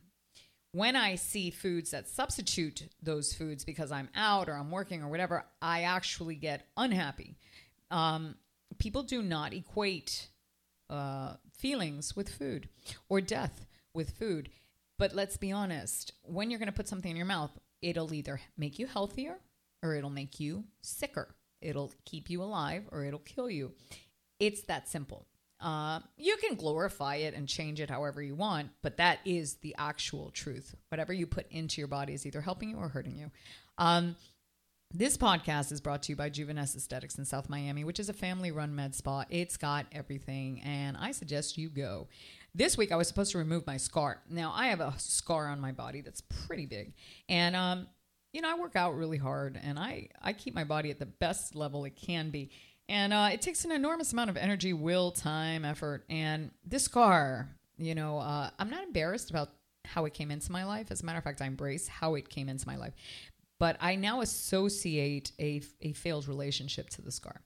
when 0.72 0.96
I 0.96 1.16
see 1.16 1.50
foods 1.50 1.90
that 1.90 2.08
substitute 2.08 2.88
those 3.02 3.34
foods 3.34 3.64
because 3.64 3.90
I'm 3.90 4.08
out 4.14 4.48
or 4.48 4.54
I'm 4.54 4.70
working 4.70 5.02
or 5.02 5.08
whatever, 5.08 5.44
I 5.60 5.82
actually 5.82 6.36
get 6.36 6.66
unhappy. 6.76 7.36
Um, 7.90 8.36
people 8.78 9.02
do 9.02 9.22
not 9.22 9.52
equate 9.52 10.28
uh, 10.88 11.34
feelings 11.56 12.14
with 12.14 12.28
food 12.28 12.68
or 13.08 13.20
death 13.20 13.66
with 13.94 14.10
food. 14.10 14.50
But 14.98 15.14
let's 15.14 15.36
be 15.36 15.50
honest 15.50 16.12
when 16.22 16.50
you're 16.50 16.58
going 16.58 16.66
to 16.66 16.72
put 16.72 16.88
something 16.88 17.10
in 17.10 17.16
your 17.16 17.26
mouth, 17.26 17.50
it'll 17.82 18.12
either 18.12 18.40
make 18.56 18.78
you 18.78 18.86
healthier 18.86 19.38
or 19.82 19.94
it'll 19.94 20.10
make 20.10 20.38
you 20.38 20.64
sicker. 20.82 21.34
It'll 21.60 21.92
keep 22.04 22.30
you 22.30 22.42
alive 22.42 22.84
or 22.92 23.04
it'll 23.04 23.18
kill 23.20 23.50
you. 23.50 23.72
It's 24.38 24.62
that 24.62 24.88
simple. 24.88 25.26
Uh, 25.60 26.00
you 26.16 26.36
can 26.38 26.56
glorify 26.56 27.16
it 27.16 27.34
and 27.34 27.46
change 27.46 27.80
it 27.80 27.90
however 27.90 28.22
you 28.22 28.34
want, 28.34 28.70
but 28.82 28.96
that 28.96 29.18
is 29.24 29.56
the 29.56 29.74
actual 29.78 30.30
truth. 30.30 30.74
Whatever 30.88 31.12
you 31.12 31.26
put 31.26 31.50
into 31.50 31.80
your 31.80 31.88
body 31.88 32.14
is 32.14 32.24
either 32.24 32.40
helping 32.40 32.70
you 32.70 32.76
or 32.76 32.88
hurting 32.88 33.16
you. 33.16 33.30
Um, 33.76 34.16
this 34.92 35.16
podcast 35.16 35.70
is 35.70 35.80
brought 35.80 36.02
to 36.04 36.12
you 36.12 36.16
by 36.16 36.30
Juvenes 36.30 36.74
Aesthetics 36.74 37.16
in 37.16 37.24
South 37.24 37.48
Miami, 37.48 37.84
which 37.84 38.00
is 38.00 38.08
a 38.08 38.12
family 38.12 38.50
run 38.50 38.74
med 38.74 38.94
spa. 38.94 39.24
It's 39.30 39.56
got 39.56 39.86
everything, 39.92 40.62
and 40.62 40.96
I 40.96 41.12
suggest 41.12 41.56
you 41.56 41.68
go. 41.68 42.08
This 42.54 42.76
week, 42.76 42.90
I 42.90 42.96
was 42.96 43.06
supposed 43.06 43.30
to 43.32 43.38
remove 43.38 43.66
my 43.66 43.76
scar. 43.76 44.20
Now, 44.28 44.52
I 44.52 44.66
have 44.66 44.80
a 44.80 44.92
scar 44.98 45.46
on 45.46 45.60
my 45.60 45.70
body 45.70 46.00
that's 46.00 46.22
pretty 46.22 46.66
big. 46.66 46.94
And, 47.28 47.54
um, 47.54 47.86
you 48.32 48.40
know, 48.40 48.50
I 48.50 48.58
work 48.58 48.74
out 48.74 48.96
really 48.96 49.18
hard 49.18 49.58
and 49.62 49.78
I, 49.78 50.08
I 50.20 50.32
keep 50.32 50.54
my 50.54 50.64
body 50.64 50.90
at 50.90 50.98
the 50.98 51.06
best 51.06 51.54
level 51.54 51.84
it 51.84 51.94
can 51.94 52.30
be. 52.30 52.50
And 52.90 53.12
uh, 53.12 53.28
it 53.32 53.40
takes 53.40 53.64
an 53.64 53.70
enormous 53.70 54.12
amount 54.12 54.30
of 54.30 54.36
energy, 54.36 54.72
will, 54.72 55.12
time, 55.12 55.64
effort. 55.64 56.04
And 56.10 56.50
this 56.66 56.82
scar, 56.82 57.48
you 57.78 57.94
know, 57.94 58.18
uh, 58.18 58.50
I'm 58.58 58.68
not 58.68 58.82
embarrassed 58.82 59.30
about 59.30 59.50
how 59.84 60.06
it 60.06 60.12
came 60.12 60.32
into 60.32 60.50
my 60.50 60.64
life. 60.64 60.90
As 60.90 61.00
a 61.00 61.06
matter 61.06 61.18
of 61.18 61.22
fact, 61.22 61.40
I 61.40 61.46
embrace 61.46 61.86
how 61.86 62.16
it 62.16 62.28
came 62.28 62.48
into 62.48 62.66
my 62.66 62.76
life. 62.76 62.92
But 63.60 63.76
I 63.80 63.94
now 63.94 64.22
associate 64.22 65.30
a, 65.38 65.62
a 65.80 65.92
failed 65.92 66.26
relationship 66.26 66.90
to 66.90 67.02
the 67.02 67.12
scar. 67.12 67.40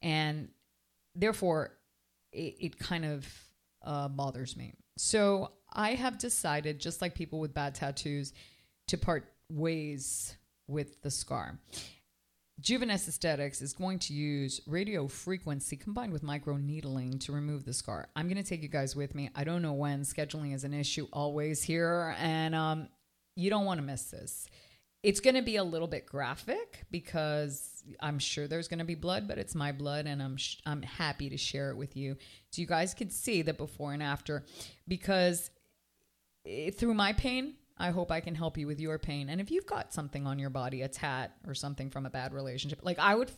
And 0.00 0.50
therefore, 1.16 1.72
it, 2.32 2.54
it 2.60 2.78
kind 2.78 3.04
of 3.04 3.26
uh, 3.82 4.06
bothers 4.06 4.56
me. 4.56 4.74
So 4.96 5.50
I 5.72 5.94
have 5.94 6.18
decided, 6.18 6.78
just 6.78 7.02
like 7.02 7.16
people 7.16 7.40
with 7.40 7.52
bad 7.52 7.74
tattoos, 7.74 8.32
to 8.86 8.96
part 8.96 9.24
ways 9.50 10.36
with 10.68 11.02
the 11.02 11.10
scar. 11.10 11.58
Juvenes 12.60 13.08
Aesthetics 13.08 13.60
is 13.60 13.72
going 13.72 13.98
to 13.98 14.14
use 14.14 14.60
radio 14.66 15.08
frequency 15.08 15.76
combined 15.76 16.12
with 16.12 16.22
micro 16.22 16.56
needling 16.56 17.18
to 17.18 17.32
remove 17.32 17.64
the 17.64 17.72
scar. 17.72 18.08
I'm 18.14 18.28
going 18.28 18.42
to 18.42 18.48
take 18.48 18.62
you 18.62 18.68
guys 18.68 18.94
with 18.94 19.14
me. 19.14 19.28
I 19.34 19.44
don't 19.44 19.60
know 19.60 19.72
when. 19.72 20.02
Scheduling 20.02 20.54
is 20.54 20.64
an 20.64 20.72
issue 20.72 21.08
always 21.12 21.62
here, 21.62 22.14
and 22.18 22.54
um, 22.54 22.88
you 23.34 23.50
don't 23.50 23.64
want 23.64 23.78
to 23.78 23.86
miss 23.86 24.04
this. 24.04 24.46
It's 25.02 25.20
going 25.20 25.34
to 25.34 25.42
be 25.42 25.56
a 25.56 25.64
little 25.64 25.88
bit 25.88 26.06
graphic 26.06 26.84
because 26.90 27.82
I'm 28.00 28.18
sure 28.18 28.46
there's 28.46 28.68
going 28.68 28.78
to 28.78 28.84
be 28.84 28.94
blood, 28.94 29.28
but 29.28 29.36
it's 29.36 29.54
my 29.54 29.72
blood, 29.72 30.06
and 30.06 30.22
I'm 30.22 30.36
sh- 30.36 30.58
I'm 30.64 30.80
happy 30.80 31.28
to 31.30 31.36
share 31.36 31.70
it 31.70 31.76
with 31.76 31.96
you 31.96 32.16
so 32.50 32.62
you 32.62 32.68
guys 32.68 32.94
can 32.94 33.10
see 33.10 33.42
the 33.42 33.52
before 33.52 33.92
and 33.92 34.02
after. 34.02 34.44
Because 34.86 35.50
it, 36.44 36.78
through 36.78 36.94
my 36.94 37.12
pain, 37.12 37.56
I 37.76 37.90
hope 37.90 38.10
I 38.10 38.20
can 38.20 38.34
help 38.34 38.56
you 38.56 38.66
with 38.66 38.80
your 38.80 38.98
pain. 38.98 39.28
And 39.28 39.40
if 39.40 39.50
you've 39.50 39.66
got 39.66 39.92
something 39.92 40.26
on 40.26 40.38
your 40.38 40.50
body, 40.50 40.82
a 40.82 40.88
tat 40.88 41.32
or 41.46 41.54
something 41.54 41.90
from 41.90 42.06
a 42.06 42.10
bad 42.10 42.32
relationship, 42.32 42.80
like 42.82 42.98
I 42.98 43.14
would 43.14 43.30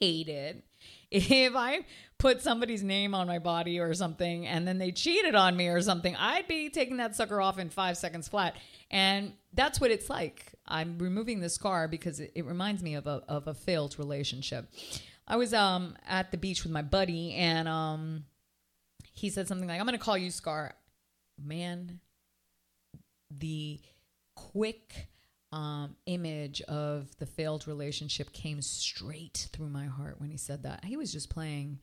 hate 0.00 0.28
it 0.28 0.64
if 1.10 1.54
I 1.54 1.84
put 2.18 2.40
somebody's 2.40 2.82
name 2.82 3.14
on 3.14 3.26
my 3.26 3.38
body 3.38 3.78
or 3.78 3.92
something 3.94 4.46
and 4.46 4.66
then 4.66 4.78
they 4.78 4.90
cheated 4.90 5.34
on 5.34 5.56
me 5.56 5.68
or 5.68 5.80
something. 5.82 6.16
I'd 6.16 6.48
be 6.48 6.70
taking 6.70 6.96
that 6.96 7.14
sucker 7.14 7.40
off 7.40 7.58
in 7.58 7.70
five 7.70 7.96
seconds 7.96 8.26
flat. 8.26 8.56
And 8.90 9.34
that's 9.52 9.80
what 9.80 9.90
it's 9.90 10.10
like. 10.10 10.54
I'm 10.66 10.98
removing 10.98 11.40
the 11.40 11.50
scar 11.50 11.86
because 11.86 12.18
it, 12.18 12.32
it 12.34 12.46
reminds 12.46 12.82
me 12.82 12.94
of 12.94 13.06
a, 13.06 13.22
of 13.28 13.46
a 13.46 13.54
failed 13.54 13.98
relationship. 13.98 14.68
I 15.28 15.36
was 15.36 15.54
um, 15.54 15.96
at 16.08 16.32
the 16.32 16.38
beach 16.38 16.64
with 16.64 16.72
my 16.72 16.82
buddy 16.82 17.34
and 17.34 17.68
um, 17.68 18.24
he 19.12 19.30
said 19.30 19.46
something 19.46 19.68
like, 19.68 19.78
I'm 19.78 19.86
going 19.86 19.98
to 19.98 20.04
call 20.04 20.18
you 20.18 20.30
Scar. 20.30 20.74
Man, 21.42 22.00
the 23.30 23.80
quick 24.34 25.08
um, 25.52 25.96
image 26.06 26.62
of 26.62 27.16
the 27.18 27.26
failed 27.26 27.66
relationship 27.66 28.32
came 28.32 28.62
straight 28.62 29.48
through 29.52 29.68
my 29.68 29.86
heart 29.86 30.20
when 30.20 30.30
he 30.30 30.36
said 30.36 30.62
that. 30.62 30.84
He 30.84 30.96
was 30.96 31.12
just 31.12 31.30
playing, 31.30 31.80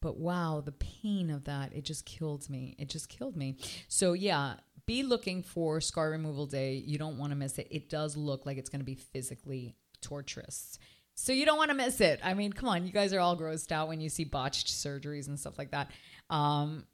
but 0.00 0.18
wow, 0.18 0.62
the 0.64 0.72
pain 0.72 1.30
of 1.30 1.44
that, 1.44 1.72
it 1.74 1.84
just 1.84 2.06
killed 2.06 2.48
me. 2.48 2.76
It 2.78 2.88
just 2.88 3.08
killed 3.08 3.36
me. 3.36 3.56
So, 3.88 4.12
yeah, 4.12 4.54
be 4.86 5.02
looking 5.02 5.42
for 5.42 5.80
Scar 5.80 6.10
Removal 6.10 6.46
Day. 6.46 6.74
You 6.74 6.98
don't 6.98 7.18
want 7.18 7.32
to 7.32 7.36
miss 7.36 7.58
it. 7.58 7.68
It 7.70 7.90
does 7.90 8.16
look 8.16 8.46
like 8.46 8.56
it's 8.56 8.70
going 8.70 8.80
to 8.80 8.86
be 8.86 8.94
physically 8.94 9.74
torturous. 10.00 10.78
So, 11.14 11.32
you 11.32 11.44
don't 11.44 11.58
want 11.58 11.70
to 11.70 11.76
miss 11.76 12.00
it. 12.00 12.20
I 12.22 12.34
mean, 12.34 12.52
come 12.52 12.68
on, 12.68 12.86
you 12.86 12.92
guys 12.92 13.12
are 13.12 13.20
all 13.20 13.36
grossed 13.36 13.72
out 13.72 13.88
when 13.88 14.00
you 14.00 14.08
see 14.08 14.24
botched 14.24 14.68
surgeries 14.68 15.26
and 15.26 15.38
stuff 15.38 15.58
like 15.58 15.72
that. 15.72 15.90
Um, 16.30 16.86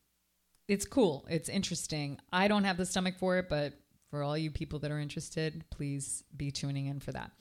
it's 0.66 0.86
cool. 0.86 1.26
It's 1.28 1.50
interesting. 1.50 2.18
I 2.32 2.48
don't 2.48 2.64
have 2.64 2.78
the 2.78 2.86
stomach 2.86 3.18
for 3.18 3.36
it, 3.36 3.50
but 3.50 3.74
for 4.14 4.22
all 4.22 4.38
you 4.38 4.52
people 4.52 4.78
that 4.78 4.92
are 4.92 5.00
interested, 5.00 5.64
please 5.70 6.22
be 6.36 6.52
tuning 6.52 6.86
in 6.86 7.00
for 7.00 7.10
that. 7.10 7.32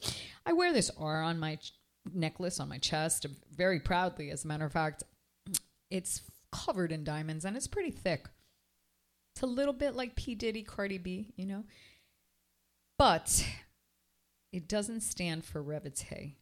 I 0.43 0.53
wear 0.53 0.73
this 0.73 0.89
R 0.97 1.21
on 1.21 1.37
my 1.37 1.57
ch- 1.57 1.71
necklace 2.11 2.59
on 2.59 2.67
my 2.67 2.79
chest 2.79 3.27
very 3.55 3.79
proudly. 3.79 4.31
As 4.31 4.43
a 4.43 4.47
matter 4.47 4.65
of 4.65 4.71
fact, 4.71 5.03
it's 5.91 6.23
covered 6.51 6.91
in 6.91 7.03
diamonds 7.03 7.45
and 7.45 7.55
it's 7.55 7.67
pretty 7.67 7.91
thick. 7.91 8.27
It's 9.35 9.43
a 9.43 9.45
little 9.45 9.75
bit 9.75 9.95
like 9.95 10.15
P. 10.15 10.33
Diddy, 10.33 10.63
Cardi 10.63 10.97
B, 10.97 11.31
you 11.35 11.45
know? 11.45 11.63
But 12.97 13.47
it 14.51 14.67
doesn't 14.67 15.01
stand 15.01 15.45
for 15.45 15.61
Revite. 15.61 16.33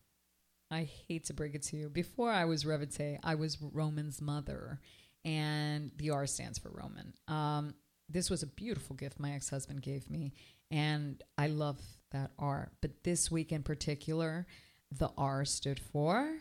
I 0.72 0.88
hate 1.10 1.26
to 1.26 1.34
break 1.34 1.56
it 1.56 1.64
to 1.64 1.76
you. 1.76 1.90
Before 1.90 2.32
I 2.32 2.46
was 2.46 2.66
Revite, 2.66 3.20
I 3.22 3.36
was 3.36 3.62
Roman's 3.62 4.22
mother, 4.22 4.80
and 5.26 5.92
the 5.98 6.12
R 6.12 6.26
stands 6.26 6.58
for 6.58 6.70
Roman. 6.70 7.16
Um, 7.28 7.74
this 8.12 8.30
was 8.30 8.44
a 8.44 8.48
beautiful 8.48 8.96
gift 8.96 9.20
my 9.20 9.32
ex 9.32 9.50
husband 9.50 9.82
gave 9.82 10.10
me, 10.10 10.34
and 10.70 11.22
I 11.38 11.48
love 11.48 11.80
that 12.12 12.32
R. 12.38 12.72
But 12.82 13.03
this 13.03 13.32
week 13.32 13.51
in 13.51 13.63
particular, 13.63 14.46
the 14.91 15.10
R 15.18 15.46
stood 15.46 15.80
for 15.80 16.38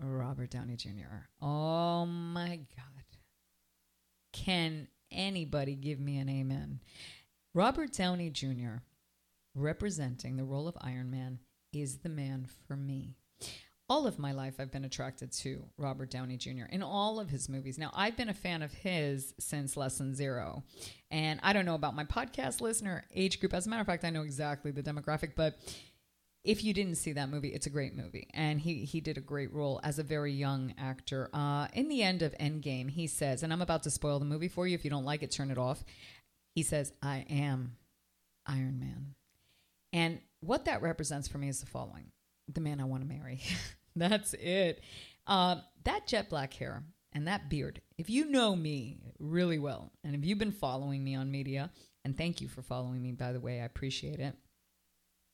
Robert 0.00 0.50
Downey 0.50 0.76
Jr. 0.76 1.28
Oh 1.40 2.06
my 2.06 2.60
God. 2.76 3.04
Can 4.32 4.88
anybody 5.10 5.76
give 5.76 6.00
me 6.00 6.18
an 6.18 6.28
amen? 6.28 6.80
Robert 7.54 7.92
Downey 7.92 8.30
Jr., 8.30 8.76
representing 9.54 10.36
the 10.36 10.44
role 10.44 10.66
of 10.66 10.76
Iron 10.80 11.10
Man, 11.10 11.38
is 11.72 11.98
the 11.98 12.08
man 12.08 12.46
for 12.66 12.76
me 12.76 13.16
all 13.88 14.06
of 14.06 14.18
my 14.18 14.32
life, 14.32 14.54
I've 14.58 14.72
been 14.72 14.84
attracted 14.84 15.32
to 15.32 15.64
Robert 15.76 16.10
Downey 16.10 16.36
Jr. 16.36 16.64
in 16.70 16.82
all 16.82 17.20
of 17.20 17.28
his 17.30 17.48
movies. 17.48 17.78
Now, 17.78 17.90
I've 17.94 18.16
been 18.16 18.28
a 18.28 18.34
fan 18.34 18.62
of 18.62 18.72
his 18.72 19.34
since 19.38 19.76
Less 19.76 19.98
Than 19.98 20.14
Zero. 20.14 20.62
And 21.10 21.40
I 21.42 21.52
don't 21.52 21.66
know 21.66 21.74
about 21.74 21.94
my 21.94 22.04
podcast 22.04 22.60
listener 22.60 23.04
age 23.14 23.40
group. 23.40 23.52
As 23.52 23.66
a 23.66 23.70
matter 23.70 23.82
of 23.82 23.86
fact, 23.86 24.04
I 24.04 24.10
know 24.10 24.22
exactly 24.22 24.70
the 24.70 24.82
demographic, 24.82 25.32
but 25.36 25.58
if 26.44 26.64
you 26.64 26.74
didn't 26.74 26.96
see 26.96 27.12
that 27.12 27.28
movie, 27.28 27.48
it's 27.48 27.66
a 27.66 27.70
great 27.70 27.94
movie, 27.94 28.28
and 28.34 28.60
he 28.60 28.84
he 28.84 29.00
did 29.00 29.16
a 29.16 29.20
great 29.20 29.52
role 29.52 29.80
as 29.84 29.98
a 29.98 30.02
very 30.02 30.32
young 30.32 30.74
actor. 30.76 31.30
Uh, 31.32 31.68
in 31.72 31.88
the 31.88 32.02
end 32.02 32.22
of 32.22 32.34
Endgame, 32.38 32.90
he 32.90 33.06
says, 33.06 33.42
and 33.42 33.52
I'm 33.52 33.62
about 33.62 33.84
to 33.84 33.90
spoil 33.90 34.18
the 34.18 34.24
movie 34.24 34.48
for 34.48 34.66
you. 34.66 34.74
If 34.74 34.84
you 34.84 34.90
don't 34.90 35.04
like 35.04 35.22
it, 35.22 35.30
turn 35.30 35.50
it 35.50 35.58
off. 35.58 35.84
He 36.54 36.62
says, 36.62 36.92
"I 37.00 37.26
am 37.30 37.76
Iron 38.46 38.80
Man," 38.80 39.14
and 39.92 40.20
what 40.40 40.64
that 40.64 40.82
represents 40.82 41.28
for 41.28 41.38
me 41.38 41.48
is 41.48 41.60
the 41.60 41.66
following: 41.66 42.10
the 42.54 42.60
man 42.60 42.80
I 42.80 42.84
want 42.84 43.02
to 43.02 43.08
marry. 43.08 43.40
That's 43.96 44.34
it. 44.34 44.82
Um, 45.26 45.62
that 45.84 46.06
jet 46.06 46.28
black 46.28 46.54
hair 46.54 46.84
and 47.12 47.28
that 47.28 47.50
beard. 47.50 47.80
If 47.98 48.10
you 48.10 48.30
know 48.30 48.56
me 48.56 48.98
really 49.18 49.58
well, 49.58 49.92
and 50.02 50.14
if 50.14 50.24
you've 50.24 50.38
been 50.38 50.52
following 50.52 51.04
me 51.04 51.14
on 51.14 51.30
media, 51.30 51.70
and 52.04 52.16
thank 52.16 52.40
you 52.40 52.48
for 52.48 52.62
following 52.62 53.02
me, 53.02 53.12
by 53.12 53.32
the 53.32 53.40
way, 53.40 53.60
I 53.60 53.64
appreciate 53.64 54.18
it. 54.18 54.34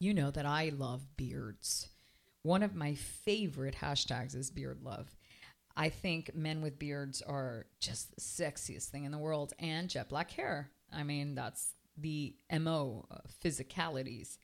You 0.01 0.15
know 0.15 0.31
that 0.31 0.47
I 0.47 0.71
love 0.77 1.17
beards. 1.17 1.89
One 2.43 2.63
of 2.63 2.75
my 2.75 2.95
favorite 2.95 3.77
hashtags 3.77 4.35
is 4.35 4.51
beard 4.51 4.83
love. 4.83 5.17
I 5.77 5.89
think 5.89 6.35
men 6.35 6.61
with 6.61 6.79
beards 6.79 7.23
are 7.23 7.67
just 7.81 8.15
the 8.15 8.21
sexiest 8.21 8.87
thing 8.87 9.05
in 9.05 9.13
the 9.13 9.19
world, 9.19 9.53
and 9.59 9.89
jet 9.89 10.09
black 10.09 10.31
hair. 10.33 10.71
I 10.93 11.05
mean, 11.05 11.35
that's 11.35 11.75
the 11.97 12.35
MO 12.51 13.07
uh, 13.11 13.19
physicalities. 13.45 14.39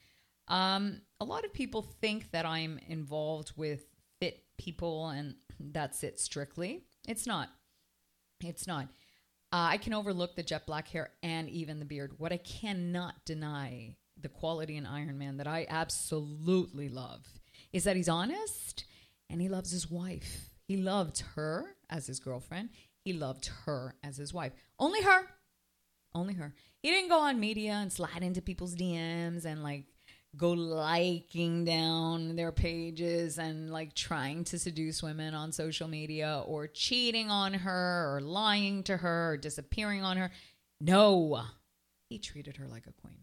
Um, 0.48 1.00
a 1.20 1.24
lot 1.24 1.44
of 1.44 1.52
people 1.52 1.82
think 1.82 2.30
that 2.32 2.44
I'm 2.44 2.78
involved 2.88 3.52
with 3.56 3.86
fit 4.20 4.44
people 4.58 5.08
and 5.08 5.34
that's 5.58 6.02
it 6.02 6.20
strictly. 6.20 6.84
It's 7.08 7.26
not. 7.26 7.50
It's 8.42 8.66
not. 8.66 8.88
Uh, 9.52 9.68
I 9.70 9.76
can 9.78 9.94
overlook 9.94 10.34
the 10.34 10.42
jet 10.42 10.66
black 10.66 10.88
hair 10.88 11.10
and 11.22 11.48
even 11.48 11.78
the 11.78 11.84
beard. 11.84 12.14
What 12.18 12.32
I 12.32 12.38
cannot 12.38 13.24
deny 13.24 13.96
the 14.20 14.28
quality 14.28 14.76
in 14.76 14.86
Iron 14.86 15.18
Man 15.18 15.36
that 15.36 15.46
I 15.46 15.66
absolutely 15.68 16.88
love 16.88 17.26
is 17.72 17.84
that 17.84 17.96
he's 17.96 18.08
honest 18.08 18.84
and 19.30 19.40
he 19.40 19.48
loves 19.48 19.70
his 19.70 19.90
wife. 19.90 20.50
He 20.66 20.76
loved 20.76 21.22
her 21.36 21.76
as 21.90 22.06
his 22.06 22.20
girlfriend. 22.20 22.70
He 23.04 23.12
loved 23.12 23.50
her 23.66 23.94
as 24.02 24.16
his 24.16 24.32
wife. 24.32 24.52
Only 24.78 25.02
her. 25.02 25.28
only 26.14 26.34
her. 26.34 26.54
He 26.82 26.90
didn't 26.90 27.10
go 27.10 27.20
on 27.20 27.40
media 27.40 27.72
and 27.72 27.92
slide 27.92 28.22
into 28.22 28.40
people's 28.42 28.74
DMs 28.74 29.44
and 29.44 29.62
like 29.62 29.84
go 30.36 30.50
liking 30.50 31.64
down 31.64 32.36
their 32.36 32.52
pages 32.52 33.38
and 33.38 33.70
like 33.70 33.94
trying 33.94 34.44
to 34.44 34.58
seduce 34.58 35.02
women 35.02 35.34
on 35.34 35.52
social 35.52 35.88
media 35.88 36.42
or 36.46 36.66
cheating 36.66 37.30
on 37.30 37.54
her 37.54 38.14
or 38.14 38.20
lying 38.20 38.82
to 38.84 38.96
her 38.98 39.32
or 39.32 39.36
disappearing 39.36 40.02
on 40.02 40.16
her. 40.16 40.30
No, 40.80 41.42
he 42.08 42.18
treated 42.18 42.56
her 42.56 42.66
like 42.66 42.86
a 42.86 42.92
queen. 42.92 43.18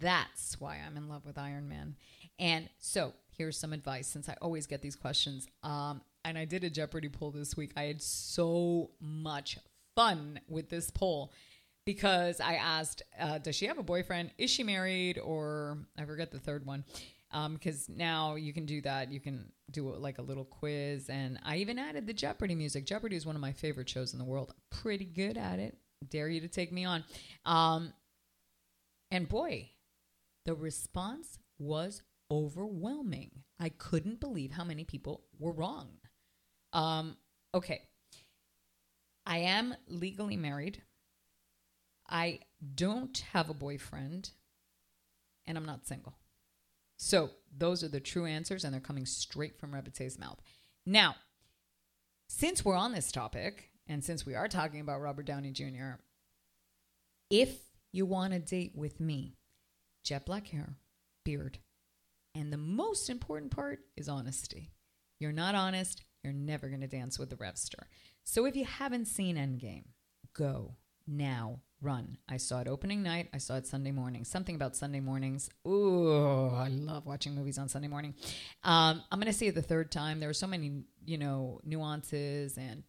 That's 0.00 0.60
why 0.60 0.80
I'm 0.84 0.96
in 0.96 1.08
love 1.08 1.24
with 1.24 1.38
Iron 1.38 1.68
Man. 1.68 1.96
And 2.38 2.68
so 2.78 3.12
here's 3.36 3.58
some 3.58 3.72
advice 3.72 4.06
since 4.06 4.28
I 4.28 4.36
always 4.40 4.66
get 4.66 4.82
these 4.82 4.96
questions. 4.96 5.46
Um, 5.62 6.00
and 6.24 6.36
I 6.36 6.44
did 6.44 6.64
a 6.64 6.70
Jeopardy 6.70 7.08
poll 7.08 7.30
this 7.30 7.56
week. 7.56 7.72
I 7.76 7.84
had 7.84 8.02
so 8.02 8.90
much 9.00 9.58
fun 9.94 10.40
with 10.48 10.68
this 10.68 10.90
poll 10.90 11.32
because 11.86 12.40
I 12.40 12.56
asked, 12.56 13.02
uh, 13.18 13.38
does 13.38 13.54
she 13.54 13.66
have 13.66 13.78
a 13.78 13.82
boyfriend? 13.82 14.32
Is 14.36 14.50
she 14.50 14.62
married? 14.62 15.18
Or 15.18 15.78
I 15.96 16.04
forget 16.04 16.30
the 16.30 16.38
third 16.38 16.66
one. 16.66 16.84
Because 17.32 17.88
um, 17.88 17.96
now 17.96 18.34
you 18.34 18.52
can 18.52 18.66
do 18.66 18.80
that. 18.82 19.10
You 19.10 19.20
can 19.20 19.50
do 19.70 19.94
like 19.94 20.18
a 20.18 20.22
little 20.22 20.44
quiz. 20.44 21.08
And 21.08 21.38
I 21.44 21.56
even 21.56 21.78
added 21.78 22.06
the 22.06 22.12
Jeopardy 22.12 22.54
music. 22.54 22.84
Jeopardy 22.84 23.16
is 23.16 23.24
one 23.24 23.36
of 23.36 23.40
my 23.40 23.52
favorite 23.52 23.88
shows 23.88 24.12
in 24.12 24.18
the 24.18 24.24
world. 24.24 24.52
Pretty 24.70 25.04
good 25.04 25.38
at 25.38 25.58
it. 25.58 25.78
Dare 26.10 26.28
you 26.28 26.40
to 26.40 26.48
take 26.48 26.72
me 26.72 26.84
on. 26.84 27.04
Um, 27.44 27.92
and 29.10 29.28
boy, 29.28 29.70
the 30.44 30.54
response 30.54 31.38
was 31.58 32.02
overwhelming. 32.30 33.30
I 33.60 33.68
couldn't 33.68 34.20
believe 34.20 34.50
how 34.50 34.64
many 34.64 34.84
people 34.84 35.22
were 35.38 35.52
wrong. 35.52 35.88
Um, 36.72 37.16
okay. 37.54 37.82
I 39.24 39.38
am 39.38 39.74
legally 39.88 40.36
married. 40.36 40.82
I 42.08 42.40
don't 42.74 43.18
have 43.32 43.50
a 43.50 43.54
boyfriend. 43.54 44.30
And 45.46 45.56
I'm 45.56 45.66
not 45.66 45.86
single. 45.86 46.14
So 46.96 47.30
those 47.56 47.84
are 47.84 47.88
the 47.88 48.00
true 48.00 48.26
answers, 48.26 48.64
and 48.64 48.72
they're 48.72 48.80
coming 48.80 49.06
straight 49.06 49.58
from 49.58 49.72
Revite's 49.72 50.18
mouth. 50.18 50.40
Now, 50.84 51.16
since 52.28 52.64
we're 52.64 52.76
on 52.76 52.92
this 52.92 53.12
topic, 53.12 53.70
and 53.86 54.02
since 54.02 54.26
we 54.26 54.34
are 54.34 54.48
talking 54.48 54.80
about 54.80 55.00
Robert 55.00 55.26
Downey 55.26 55.52
Jr., 55.52 56.00
if 57.30 57.58
you 57.92 58.06
want 58.06 58.32
to 58.32 58.38
date 58.38 58.72
with 58.74 58.98
me, 58.98 59.36
jet 60.02 60.26
black 60.26 60.48
hair, 60.48 60.76
beard, 61.24 61.58
and 62.34 62.52
the 62.52 62.58
most 62.58 63.08
important 63.08 63.50
part 63.50 63.80
is 63.96 64.08
honesty. 64.08 64.70
You're 65.18 65.32
not 65.32 65.54
honest, 65.54 66.04
you're 66.22 66.32
never 66.32 66.68
going 66.68 66.80
to 66.80 66.86
dance 66.86 67.18
with 67.18 67.30
the 67.30 67.36
Revster. 67.36 67.84
So 68.24 68.44
if 68.44 68.56
you 68.56 68.64
haven't 68.64 69.06
seen 69.06 69.36
Endgame, 69.36 69.86
go 70.34 70.76
now, 71.06 71.60
run. 71.80 72.18
I 72.28 72.36
saw 72.38 72.60
it 72.60 72.68
opening 72.68 73.02
night. 73.02 73.28
I 73.34 73.38
saw 73.38 73.56
it 73.56 73.66
Sunday 73.66 73.92
morning. 73.92 74.24
Something 74.24 74.54
about 74.54 74.76
Sunday 74.76 75.00
mornings. 75.00 75.50
Ooh, 75.66 76.48
I 76.54 76.68
love 76.68 77.06
watching 77.06 77.34
movies 77.34 77.58
on 77.58 77.68
Sunday 77.68 77.88
morning. 77.88 78.14
Um, 78.64 79.02
I'm 79.10 79.18
going 79.18 79.32
to 79.32 79.38
see 79.38 79.46
it 79.46 79.54
the 79.54 79.62
third 79.62 79.90
time. 79.90 80.20
There 80.20 80.28
were 80.28 80.34
so 80.34 80.46
many, 80.46 80.84
you 81.04 81.18
know, 81.18 81.60
nuances 81.64 82.56
and 82.56 82.82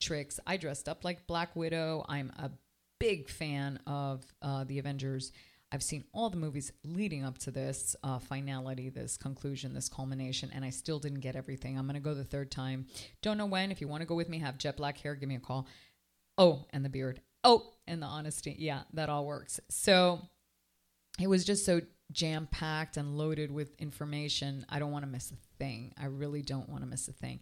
tricks. 0.00 0.40
I 0.46 0.56
dressed 0.56 0.88
up 0.88 1.04
like 1.04 1.26
Black 1.26 1.54
Widow. 1.54 2.04
I'm 2.08 2.30
a 2.38 2.50
big 2.98 3.28
fan 3.28 3.78
of 3.86 4.24
uh, 4.42 4.64
the 4.64 4.78
Avengers 4.78 5.32
I've 5.72 5.82
seen 5.82 6.04
all 6.12 6.30
the 6.30 6.36
movies 6.36 6.72
leading 6.84 7.24
up 7.24 7.38
to 7.38 7.52
this 7.52 7.94
uh, 8.02 8.18
finality, 8.18 8.88
this 8.88 9.16
conclusion, 9.16 9.72
this 9.72 9.88
culmination, 9.88 10.50
and 10.52 10.64
I 10.64 10.70
still 10.70 10.98
didn't 10.98 11.20
get 11.20 11.36
everything. 11.36 11.78
I'm 11.78 11.86
going 11.86 11.94
to 11.94 12.00
go 12.00 12.14
the 12.14 12.24
third 12.24 12.50
time. 12.50 12.86
Don't 13.22 13.38
know 13.38 13.46
when. 13.46 13.70
If 13.70 13.80
you 13.80 13.86
want 13.86 14.00
to 14.00 14.06
go 14.06 14.16
with 14.16 14.28
me, 14.28 14.40
have 14.40 14.58
jet 14.58 14.76
black 14.76 14.98
hair, 14.98 15.14
give 15.14 15.28
me 15.28 15.36
a 15.36 15.40
call. 15.40 15.68
Oh, 16.36 16.66
and 16.72 16.84
the 16.84 16.88
beard. 16.88 17.20
Oh, 17.42 17.72
and 17.86 18.02
the 18.02 18.06
honesty. 18.06 18.54
Yeah, 18.58 18.82
that 18.92 19.08
all 19.08 19.26
works. 19.26 19.60
So 19.70 20.20
it 21.20 21.26
was 21.26 21.44
just 21.44 21.64
so 21.64 21.80
jam 22.12 22.48
packed 22.50 22.96
and 22.96 23.16
loaded 23.16 23.50
with 23.50 23.74
information. 23.78 24.66
I 24.68 24.78
don't 24.78 24.92
want 24.92 25.04
to 25.04 25.10
miss 25.10 25.30
a 25.30 25.36
thing. 25.58 25.92
I 26.00 26.06
really 26.06 26.42
don't 26.42 26.68
want 26.68 26.82
to 26.82 26.88
miss 26.88 27.08
a 27.08 27.12
thing. 27.12 27.40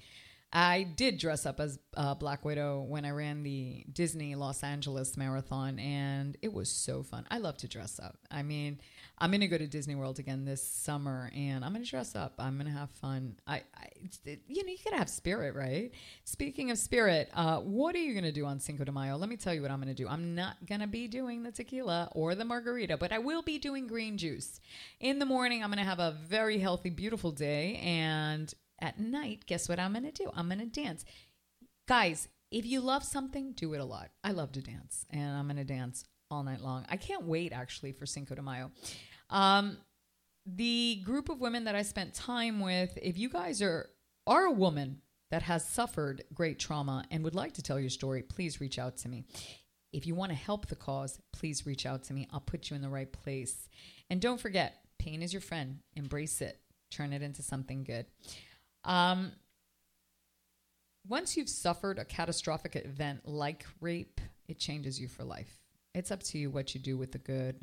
I 0.51 0.85
did 0.85 1.19
dress 1.19 1.45
up 1.45 1.61
as 1.61 1.79
uh, 1.95 2.15
Black 2.15 2.43
Widow 2.43 2.81
when 2.81 3.05
I 3.05 3.11
ran 3.11 3.43
the 3.43 3.85
Disney 3.93 4.35
Los 4.35 4.63
Angeles 4.63 5.15
marathon, 5.15 5.79
and 5.79 6.39
it 6.41 6.55
was 6.55 6.71
so 6.71 7.03
fun. 7.03 7.27
I 7.31 7.37
love 7.37 7.59
to 7.59 7.69
dress 7.69 8.01
up. 8.01 8.17
I 8.31 8.43
mean, 8.43 8.81
I'm 9.19 9.31
going 9.31 9.43
to 9.43 9.47
go 9.47 9.59
to 9.59 9.67
Disney 9.67 9.95
World 9.95 10.19
again 10.19 10.47
this 10.47 10.67
summer, 10.67 11.31
and 11.37 11.63
I'm 11.63 11.73
going 11.73 11.85
to 11.85 11.91
dress 11.91 12.15
up. 12.15 12.35
I'm 12.39 12.57
going 12.57 12.67
to 12.67 12.79
have 12.79 12.89
fun. 12.93 13.37
I, 13.47 13.57
I 13.77 13.89
it, 14.25 14.41
you 14.49 14.65
know, 14.65 14.71
you 14.71 14.79
got 14.83 14.93
to 14.93 14.97
have 14.97 15.11
spirit, 15.11 15.55
right? 15.55 15.91
Speaking 16.25 16.71
of 16.71 16.79
spirit, 16.79 17.31
uh, 17.35 17.59
what 17.59 17.95
are 17.95 17.99
you 17.99 18.15
going 18.15 18.25
to 18.25 18.33
do 18.33 18.47
on 18.47 18.59
Cinco 18.59 18.85
de 18.85 18.93
Mayo? 18.93 19.19
Let 19.19 19.29
me 19.29 19.37
tell 19.37 19.53
you 19.53 19.61
what 19.61 19.71
I'm 19.71 19.83
going 19.83 19.95
to 19.95 20.03
do. 20.03 20.09
I'm 20.09 20.35
not 20.35 20.65
going 20.65 20.81
to 20.81 20.87
be 20.87 21.09
doing 21.09 21.43
the 21.43 21.53
tequila 21.53 22.09
or 22.13 22.35
the 22.35 22.47
margarita, 22.47 22.97
but 22.97 23.13
I 23.13 23.19
will 23.19 23.43
be 23.43 23.59
doing 23.59 23.87
green 23.87 24.17
juice. 24.17 24.61
In 24.99 25.19
the 25.19 25.27
morning, 25.27 25.63
I'm 25.63 25.69
going 25.69 25.79
to 25.79 25.85
have 25.85 25.99
a 25.99 26.17
very 26.27 26.59
healthy, 26.59 26.89
beautiful 26.89 27.33
day, 27.33 27.77
and 27.85 28.55
at 28.81 28.99
night, 28.99 29.45
guess 29.47 29.69
what 29.69 29.79
I'm 29.79 29.93
going 29.93 30.05
to 30.05 30.13
do? 30.13 30.31
I'm 30.35 30.49
going 30.49 30.61
to 30.61 30.67
dance. 30.67 31.05
Guys, 31.87 32.29
if 32.51 32.65
you 32.65 32.81
love 32.81 33.05
something, 33.05 33.53
do 33.53 33.75
it 33.75 33.81
a 33.81 33.85
lot. 33.85 34.11
I 34.25 34.33
love 34.33 34.53
to 34.53 34.61
dance, 34.61 35.05
and 35.11 35.37
I'm 35.37 35.47
going 35.47 35.57
to 35.57 35.65
dance 35.65 36.05
all 36.31 36.43
night 36.43 36.63
long. 36.63 36.85
I 36.89 36.97
can't 36.97 37.25
wait 37.25 37.53
actually 37.53 37.93
for 37.93 38.07
Cinco 38.07 38.35
de 38.35 38.43
Mayo. 38.43 38.71
Um, 39.31 39.79
the 40.47 41.03
group 41.05 41.29
of 41.29 41.41
women 41.41 41.65
that 41.65 41.75
I 41.75 41.83
spent 41.83 42.15
time 42.15 42.61
with, 42.61 42.99
if 43.01 43.19
you 43.19 43.29
guys 43.29 43.61
are 43.63 43.91
are 44.27 44.45
a 44.45 44.53
woman 44.53 45.01
that 45.31 45.43
has 45.43 45.67
suffered 45.67 46.25
great 46.35 46.59
trauma 46.59 47.05
and 47.11 47.25
would 47.25 47.35
like 47.35 47.55
to 47.55 47.63
tell 47.63 47.81
your 47.81 47.91
story, 47.91 48.23
please 48.23 48.61
reach 48.61 48.79
out 48.79 48.97
to 48.99 49.09
me. 49.09 49.25
If 49.93 50.07
you 50.07 50.15
want 50.15 50.33
to 50.33 50.37
help 50.37 50.67
the 50.67 50.77
cause, 50.77 51.19
please 51.33 51.67
reach 51.67 51.87
out 51.87 52.05
to 52.05 52.15
me. 52.15 52.29
I'll 52.31 52.41
put 52.41 52.69
you 52.69 52.77
in 52.77 52.83
the 52.83 52.91
right 52.91 53.11
place. 53.11 53.69
And 54.11 54.21
don't 54.21 54.41
forget, 54.41 54.77
pain 54.99 55.23
is 55.23 55.33
your 55.33 55.41
friend. 55.41 55.79
Embrace 55.97 56.43
it. 56.43 56.61
Turn 56.91 57.13
it 57.13 57.23
into 57.23 57.43
something 57.43 57.85
good. 57.85 58.07
Um, 58.85 59.33
once 61.07 61.37
you've 61.37 61.49
suffered 61.49 61.99
a 61.99 62.05
catastrophic 62.05 62.77
event 62.77 63.27
like 63.27 63.65
rape, 63.81 64.21
it 64.47 64.59
changes 64.59 65.01
you 65.01 65.09
for 65.09 65.25
life. 65.25 65.59
It's 65.95 66.11
up 66.11 66.23
to 66.25 66.39
you 66.39 66.51
what 66.51 66.75
you 66.75 66.81
do 66.81 66.97
with 66.97 67.13
the 67.13 67.19
good 67.19 67.63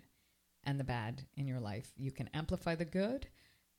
and 0.63 0.79
the 0.79 0.83
bad 0.83 1.21
in 1.37 1.47
your 1.47 1.59
life. 1.59 1.91
You 1.95 2.11
can 2.11 2.29
amplify 2.33 2.75
the 2.75 2.85
good 2.85 3.27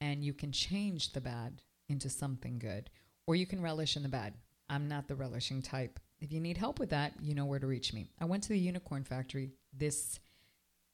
and 0.01 0.23
you 0.23 0.33
can 0.33 0.53
change 0.53 1.13
the 1.13 1.21
bad 1.21 1.63
into 1.89 2.11
something 2.11 2.59
good, 2.59 2.91
or 3.27 3.35
you 3.35 3.47
can 3.47 3.63
relish 3.63 3.97
in 3.97 4.03
the 4.03 4.09
bad. 4.09 4.35
I'm 4.69 4.89
not 4.89 5.09
the 5.09 5.15
relishing 5.15 5.63
type. 5.63 6.01
If 6.21 6.33
you 6.33 6.41
need 6.41 6.57
help 6.57 6.79
with 6.79 6.91
that, 6.91 7.13
you 7.21 7.35
know 7.35 7.47
where 7.47 7.59
to 7.59 7.67
reach 7.67 7.93
me. 7.93 8.11
I 8.21 8.25
went 8.25 8.43
to 8.45 8.49
the 8.51 8.59
Unicorn 8.59 9.05
Factory 9.05 9.53
this 9.73 10.19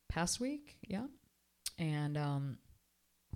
past 0.09 0.41
week, 0.41 0.77
yeah, 0.87 1.07
and 1.79 2.19
um, 2.19 2.59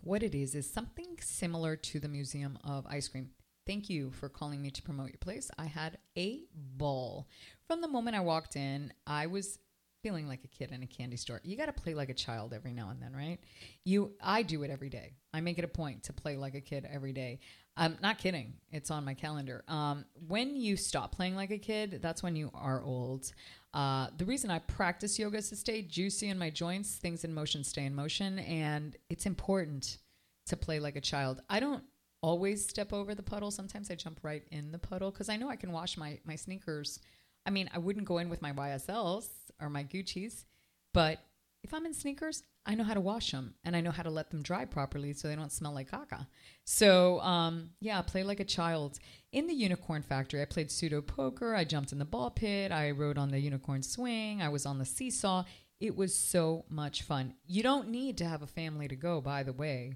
what 0.07 0.23
it 0.23 0.37
is 0.37 0.55
is 0.55 0.71
something 0.71 1.19
similar 1.21 1.75
to 1.75 1.99
the 1.99 2.07
Museum 2.07 2.57
of 2.63 2.87
Ice 2.87 3.09
Cream. 3.09 3.31
Thank 3.67 3.91
you 3.91 4.13
for 4.13 4.29
calling 4.29 4.63
me 4.63 4.71
to 4.71 4.83
promote 4.83 5.09
your 5.09 5.19
place. 5.19 5.51
I 5.59 5.65
had 5.65 5.99
a 6.17 6.45
ball. 6.55 7.27
From 7.67 7.81
the 7.81 7.89
moment 7.89 8.17
I 8.17 8.21
walked 8.21 8.55
in, 8.55 8.93
I 9.05 9.27
was 9.27 9.59
feeling 10.05 10.29
like 10.29 10.45
a 10.45 10.49
kid 10.49 10.71
in 10.71 10.85
a 10.85 10.87
candy 10.87 11.17
store. 11.17 11.41
You 11.43 11.57
got 11.57 11.67
to 11.67 11.73
play 11.73 11.95
like 11.95 12.09
a 12.09 12.15
child 12.15 12.53
every 12.55 12.73
now 12.73 12.91
and 12.91 13.03
then, 13.03 13.17
right? 13.17 13.41
You 13.85 14.13
I 14.23 14.43
do 14.43 14.63
it 14.63 14.71
every 14.71 14.91
day. 14.91 15.15
I 15.35 15.41
make 15.41 15.59
it 15.59 15.65
a 15.65 15.69
point 15.69 16.05
to 16.05 16.13
play 16.13 16.37
like 16.37 16.55
a 16.55 16.61
kid 16.61 16.87
every 16.89 17.13
day. 17.13 17.41
I'm 17.77 17.99
not 18.01 18.19
kidding. 18.19 18.55
It's 18.71 18.93
on 18.93 19.05
my 19.05 19.15
calendar. 19.15 19.65
Um, 19.67 20.05
when 20.29 20.55
you 20.55 20.77
stop 20.77 21.11
playing 21.11 21.35
like 21.35 21.51
a 21.51 21.59
kid, 21.59 21.99
that's 22.01 22.23
when 22.23 22.37
you 22.37 22.53
are 22.55 22.81
old. 22.81 23.33
Uh, 23.77 24.07
the 24.17 24.25
reason 24.25 24.51
I 24.51 24.59
practice 24.61 25.19
yoga 25.19 25.37
is 25.37 25.51
to 25.51 25.57
stay 25.57 25.83
juicy 25.83 26.31
in 26.31 26.39
my 26.39 26.49
joints. 26.49 26.95
Things 26.95 27.25
in 27.25 27.35
motion 27.35 27.63
stay 27.63 27.85
in 27.85 27.95
motion, 27.95 28.39
and 28.39 28.97
it's 29.11 29.27
important 29.27 29.99
to 30.47 30.57
play 30.57 30.81
like 30.81 30.97
a 30.97 31.01
child. 31.01 31.43
I 31.51 31.61
don't 31.61 31.85
always 32.23 32.67
step 32.67 32.95
over 32.95 33.15
the 33.15 33.23
puddle. 33.23 33.51
Sometimes 33.51 33.91
I 33.91 33.95
jump 33.95 34.21
right 34.23 34.43
in 34.51 34.73
the 34.73 34.79
puddle 34.79 35.11
because 35.11 35.29
I 35.29 35.37
know 35.37 35.51
I 35.51 35.57
can 35.57 35.73
wash 35.73 35.99
my 35.99 36.19
my 36.25 36.37
sneakers. 36.37 37.01
I 37.45 37.51
mean, 37.51 37.69
I 37.75 37.77
wouldn't 37.77 38.07
go 38.07 38.17
in 38.17 38.31
with 38.31 38.41
my 38.41 38.51
YSLs 38.51 39.29
or 39.61 39.69
my 39.69 39.85
Gucci's, 39.85 40.47
but 40.95 41.19
if 41.63 41.75
I'm 41.75 41.85
in 41.85 41.93
sneakers, 41.93 42.45
I 42.67 42.75
know 42.75 42.85
how 42.85 42.95
to 42.95 43.01
wash 43.01 43.31
them 43.31 43.55
and 43.65 43.77
I 43.77 43.81
know 43.81 43.93
how 43.93 44.03
to 44.03 44.11
let 44.11 44.31
them 44.31 44.43
dry 44.43 44.65
properly 44.65 45.13
so 45.13 45.29
they 45.29 45.37
don't 45.37 45.53
smell 45.53 45.73
like 45.73 45.91
caca. 45.91 46.27
So, 46.65 47.21
um, 47.21 47.71
yeah, 47.81 48.03
play 48.03 48.25
like 48.25 48.41
a 48.41 48.45
child. 48.45 48.99
In 49.33 49.47
the 49.47 49.55
Unicorn 49.55 50.03
Factory, 50.03 50.43
I 50.43 50.47
played 50.47 50.71
pseudo 50.71 51.01
poker. 51.01 51.55
I 51.55 51.65
jumped 51.65 51.93
in 51.93 51.99
the 51.99 52.05
ball 52.05 52.31
pit. 52.31 52.73
I 52.73 52.91
rode 52.91 53.19
on 53.19 53.31
the 53.31 53.39
unicorn 53.39 53.83
swing. 53.83 54.43
I 54.43 54.49
was 54.49 54.67
on 54.67 54.79
the 54.79 54.85
seesaw. 54.85 55.45
It 55.79 55.95
was 55.95 56.15
so 56.15 56.65
much 56.71 57.03
fun. 57.03 57.35
You 57.47 57.63
don't 57.63 57.91
need 57.91 58.17
to 58.19 58.25
have 58.25 58.43
a 58.43 58.47
family 58.47 58.89
to 58.89 58.97
go, 58.97 59.21
by 59.21 59.43
the 59.43 59.53
way. 59.53 59.95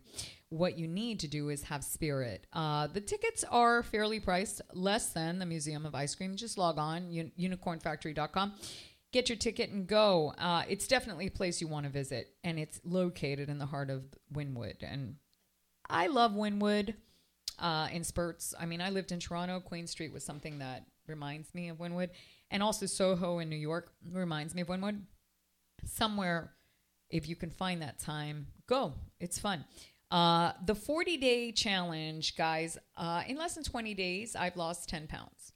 What 0.50 0.76
you 0.76 0.86
need 0.86 1.20
to 1.20 1.28
do 1.28 1.48
is 1.48 1.62
have 1.64 1.82
spirit. 1.82 2.46
Uh, 2.52 2.86
the 2.86 3.00
tickets 3.00 3.44
are 3.50 3.82
fairly 3.82 4.20
priced, 4.20 4.60
less 4.74 5.08
than 5.10 5.38
the 5.38 5.46
Museum 5.46 5.86
of 5.86 5.94
Ice 5.94 6.14
Cream. 6.14 6.36
Just 6.36 6.58
log 6.58 6.78
on, 6.78 7.08
un- 7.10 7.32
unicornfactory.com 7.38 8.52
get 9.12 9.28
your 9.28 9.36
ticket 9.36 9.70
and 9.70 9.86
go. 9.86 10.34
Uh, 10.38 10.62
it's 10.68 10.86
definitely 10.86 11.26
a 11.26 11.30
place 11.30 11.60
you 11.60 11.68
want 11.68 11.84
to 11.86 11.90
visit, 11.90 12.34
and 12.44 12.58
it's 12.58 12.80
located 12.84 13.48
in 13.48 13.58
the 13.58 13.66
heart 13.66 13.90
of 13.90 14.04
Wynwood. 14.32 14.82
And 14.82 15.16
I 15.88 16.06
love 16.06 16.32
Wynwood 16.32 16.94
uh, 17.58 17.88
in 17.92 18.04
spurts. 18.04 18.54
I 18.58 18.66
mean, 18.66 18.80
I 18.80 18.90
lived 18.90 19.12
in 19.12 19.20
Toronto. 19.20 19.60
Queen 19.60 19.86
Street 19.86 20.12
was 20.12 20.24
something 20.24 20.58
that 20.58 20.86
reminds 21.06 21.54
me 21.54 21.68
of 21.68 21.78
Wynwood, 21.78 22.10
and 22.50 22.62
also 22.62 22.86
Soho 22.86 23.38
in 23.38 23.48
New 23.48 23.56
York 23.56 23.92
reminds 24.12 24.54
me 24.54 24.62
of 24.62 24.68
Wynwood. 24.68 25.00
somewhere, 25.84 26.52
if 27.08 27.28
you 27.28 27.34
can 27.34 27.50
find 27.50 27.82
that 27.82 27.98
time, 27.98 28.46
go. 28.66 28.94
It's 29.18 29.38
fun. 29.38 29.64
Uh, 30.10 30.52
the 30.66 30.74
40 30.74 31.16
day 31.16 31.52
challenge, 31.52 32.36
guys, 32.36 32.76
uh, 32.96 33.22
in 33.26 33.36
less 33.36 33.54
than 33.54 33.64
20 33.64 33.94
days, 33.94 34.36
I've 34.36 34.56
lost 34.56 34.88
10 34.88 35.06
pounds. 35.06 35.52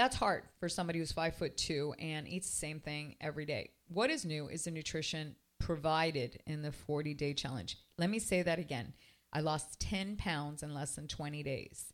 That's 0.00 0.16
hard 0.16 0.44
for 0.58 0.70
somebody 0.70 0.98
who's 0.98 1.12
five 1.12 1.34
foot 1.34 1.58
two 1.58 1.94
and 1.98 2.26
eats 2.26 2.48
the 2.48 2.56
same 2.56 2.80
thing 2.80 3.16
every 3.20 3.44
day. 3.44 3.72
What 3.88 4.08
is 4.08 4.24
new 4.24 4.48
is 4.48 4.64
the 4.64 4.70
nutrition 4.70 5.36
provided 5.58 6.40
in 6.46 6.62
the 6.62 6.72
40 6.72 7.12
day 7.12 7.34
challenge. 7.34 7.76
Let 7.98 8.08
me 8.08 8.18
say 8.18 8.40
that 8.40 8.58
again. 8.58 8.94
I 9.30 9.40
lost 9.40 9.78
10 9.78 10.16
pounds 10.16 10.62
in 10.62 10.72
less 10.72 10.94
than 10.94 11.06
20 11.06 11.42
days. 11.42 11.92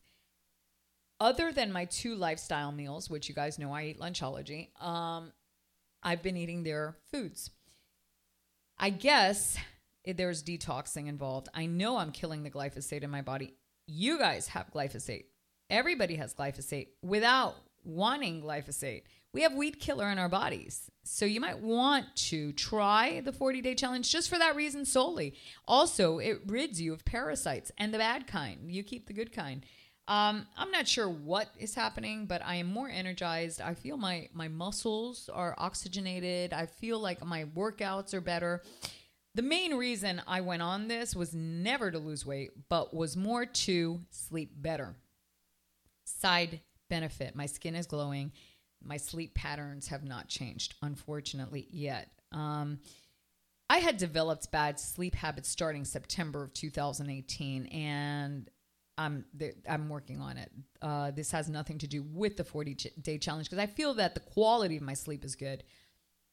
Other 1.19 1.51
than 1.51 1.73
my 1.73 1.87
two 1.87 2.15
lifestyle 2.15 2.71
meals, 2.71 3.11
which 3.11 3.29
you 3.29 3.35
guys 3.35 3.59
know 3.59 3.73
I 3.73 3.87
eat 3.87 3.99
Lunchology, 3.99 4.69
um, 4.81 5.33
I've 6.01 6.23
been 6.23 6.37
eating 6.37 6.63
their 6.63 6.99
foods. 7.11 7.51
I 8.79 8.91
guess 8.91 9.59
there's 10.05 10.45
detoxing 10.45 11.09
involved. 11.09 11.49
I 11.55 11.67
know 11.67 11.97
I'm 11.97 12.13
killing 12.13 12.45
the 12.45 12.53
glyphosate 12.53 13.03
in 13.03 13.11
my 13.11 13.23
body. 13.23 13.55
You 13.89 14.17
guys 14.17 14.47
have 14.47 14.73
glyphosate. 14.73 15.25
Everybody 15.69 16.15
has 16.15 16.33
glyphosate 16.33 16.91
without 17.03 17.57
wanting 17.87 18.43
glyphosate. 18.43 19.03
We 19.33 19.43
have 19.43 19.55
weed 19.55 19.81
killer 19.81 20.11
in 20.11 20.19
our 20.19 20.29
bodies. 20.29 20.91
So 21.05 21.25
you 21.25 21.41
might 21.41 21.59
want 21.59 22.07
to 22.17 22.53
try 22.53 23.21
the 23.21 23.33
40 23.33 23.61
day 23.61 23.75
challenge 23.75 24.11
just 24.11 24.29
for 24.31 24.39
that 24.39 24.57
reason 24.57 24.85
solely. 24.85 25.35
Also, 25.69 26.19
it 26.19 26.41
rids 26.47 26.81
you 26.81 26.93
of 26.93 27.05
parasites 27.05 27.71
and 27.79 27.93
the 27.93 27.99
bad 27.99 28.27
kind. 28.27 28.73
You 28.73 28.83
keep 28.83 29.07
the 29.07 29.13
good 29.13 29.33
kind. 29.33 29.65
Um, 30.09 30.47
I'm 30.57 30.71
not 30.71 30.87
sure 30.87 31.09
what 31.09 31.49
is 31.59 31.75
happening, 31.75 32.27
but 32.27 32.41
I 32.45 32.57
am 32.57 32.69
more 32.69 32.89
energized. 32.89 33.61
I 33.61 33.75
feel 33.75 33.97
my 33.97 34.29
my 34.33 34.49
muscles 34.49 35.29
are 35.33 35.55
oxygenated. 35.59 36.53
I 36.53 36.67
feel 36.67 37.01
like 37.01 37.25
my 37.25 37.45
workouts 37.45 38.15
are 38.15 38.21
better. 38.21 38.63
The 39.35 39.43
main 39.43 39.75
reason 39.75 40.23
I 40.27 40.41
went 40.41 40.63
on 40.63 40.89
this 40.89 41.15
was 41.15 41.35
never 41.35 41.91
to 41.91 41.99
lose 41.99 42.25
weight, 42.25 42.53
but 42.71 42.95
was 42.95 43.17
more 43.17 43.45
to 43.45 44.01
sleep 44.11 44.53
better. 44.57 44.97
Side 46.05 46.61
benefit 46.89 47.35
my 47.35 47.47
skin 47.47 47.75
is 47.75 47.87
glowing. 47.87 48.33
My 48.83 48.99
sleep 48.99 49.35
patterns 49.35 49.89
have 49.89 50.05
not 50.05 50.29
changed, 50.29 50.75
unfortunately, 50.83 51.67
yet. 51.71 52.11
Um, 52.33 52.81
I 53.69 53.79
had 53.79 53.97
developed 53.97 54.51
bad 54.53 54.79
sleep 54.79 55.15
habits 55.15 55.49
starting 55.49 55.85
September 55.85 56.45
of 56.45 56.53
2018, 56.53 57.67
and 57.67 58.49
I'm 58.99 59.25
I'm 59.69 59.89
working 59.89 60.21
on 60.21 60.37
it. 60.37 60.51
Uh, 60.81 61.11
this 61.11 61.31
has 61.33 61.49
nothing 61.49 61.79
to 61.79 61.87
do 61.87 62.03
with 62.03 62.37
the 62.37 62.45
40 62.45 62.75
day 63.03 63.19
challenge 63.19 63.49
because 63.49 63.63
I 63.63 63.67
feel 63.67 63.95
that 63.95 64.15
the 64.15 64.21
quality 64.21 64.77
of 64.77 64.83
my 64.83 64.95
sleep 64.95 65.25
is 65.25 65.35
good. 65.35 65.65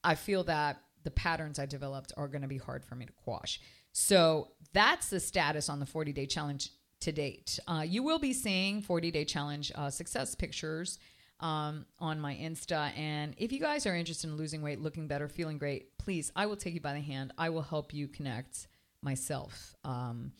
I 0.04 0.16
feel 0.16 0.44
that 0.46 0.82
the 1.04 1.12
patterns 1.12 1.60
I 1.60 1.66
developed 1.66 2.14
are 2.16 2.28
going 2.28 2.42
to 2.42 2.48
be 2.48 2.58
hard 2.58 2.86
for 2.86 2.96
me 2.96 3.06
to 3.06 3.12
quash. 3.12 3.60
So 3.92 4.50
that's 4.74 5.10
the 5.10 5.20
status 5.20 5.70
on 5.70 5.80
the 5.80 5.86
40 5.86 6.14
day 6.14 6.26
challenge 6.26 6.70
to 7.04 7.12
date. 7.12 7.60
Uh, 7.68 7.84
you 7.86 8.02
will 8.02 8.20
be 8.20 8.34
seeing 8.34 8.82
40 8.82 9.12
day 9.12 9.26
challenge 9.26 9.72
uh, 9.76 9.90
success 9.90 10.36
pictures 10.36 11.00
um, 11.40 11.86
on 12.00 12.20
my 12.20 12.34
Insta. 12.36 12.98
And 12.98 13.36
if 13.38 13.52
you 13.52 13.60
guys 13.60 13.86
are 13.86 13.96
interested 13.96 14.30
in 14.30 14.38
losing 14.38 14.62
weight, 14.62 14.80
looking 14.80 15.08
better, 15.08 15.28
feeling 15.28 15.58
great, 15.58 15.98
please, 15.98 16.32
I 16.36 16.46
will 16.46 16.56
take 16.56 16.74
you 16.74 16.82
by 16.82 16.94
the 16.94 17.02
hand. 17.02 17.34
I 17.38 17.50
will 17.50 17.62
help 17.62 17.94
you 17.94 18.08
connect 18.08 18.68
myself. 19.02 19.76
Um, 19.84 20.32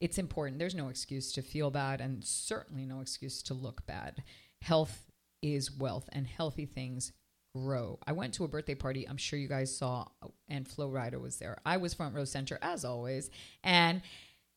it's 0.00 0.18
important. 0.18 0.58
There's 0.58 0.74
no 0.74 0.88
excuse 0.88 1.32
to 1.32 1.42
feel 1.42 1.70
bad 1.70 2.00
and 2.00 2.24
certainly 2.24 2.86
no 2.86 3.00
excuse 3.00 3.42
to 3.44 3.54
look 3.54 3.84
bad. 3.86 4.22
Health 4.62 5.10
is 5.42 5.76
wealth 5.76 6.08
and 6.12 6.26
healthy 6.26 6.66
things 6.66 7.12
grow. 7.56 7.98
I 8.06 8.12
went 8.12 8.34
to 8.34 8.44
a 8.44 8.48
birthday 8.48 8.74
party. 8.74 9.08
I'm 9.08 9.16
sure 9.16 9.38
you 9.38 9.48
guys 9.48 9.76
saw, 9.76 10.06
and 10.48 10.66
Flo 10.66 10.90
Rida 10.90 11.20
was 11.20 11.38
there. 11.38 11.58
I 11.66 11.76
was 11.76 11.94
front 11.94 12.14
row 12.14 12.24
center 12.24 12.58
as 12.62 12.84
always. 12.84 13.30
And 13.62 14.02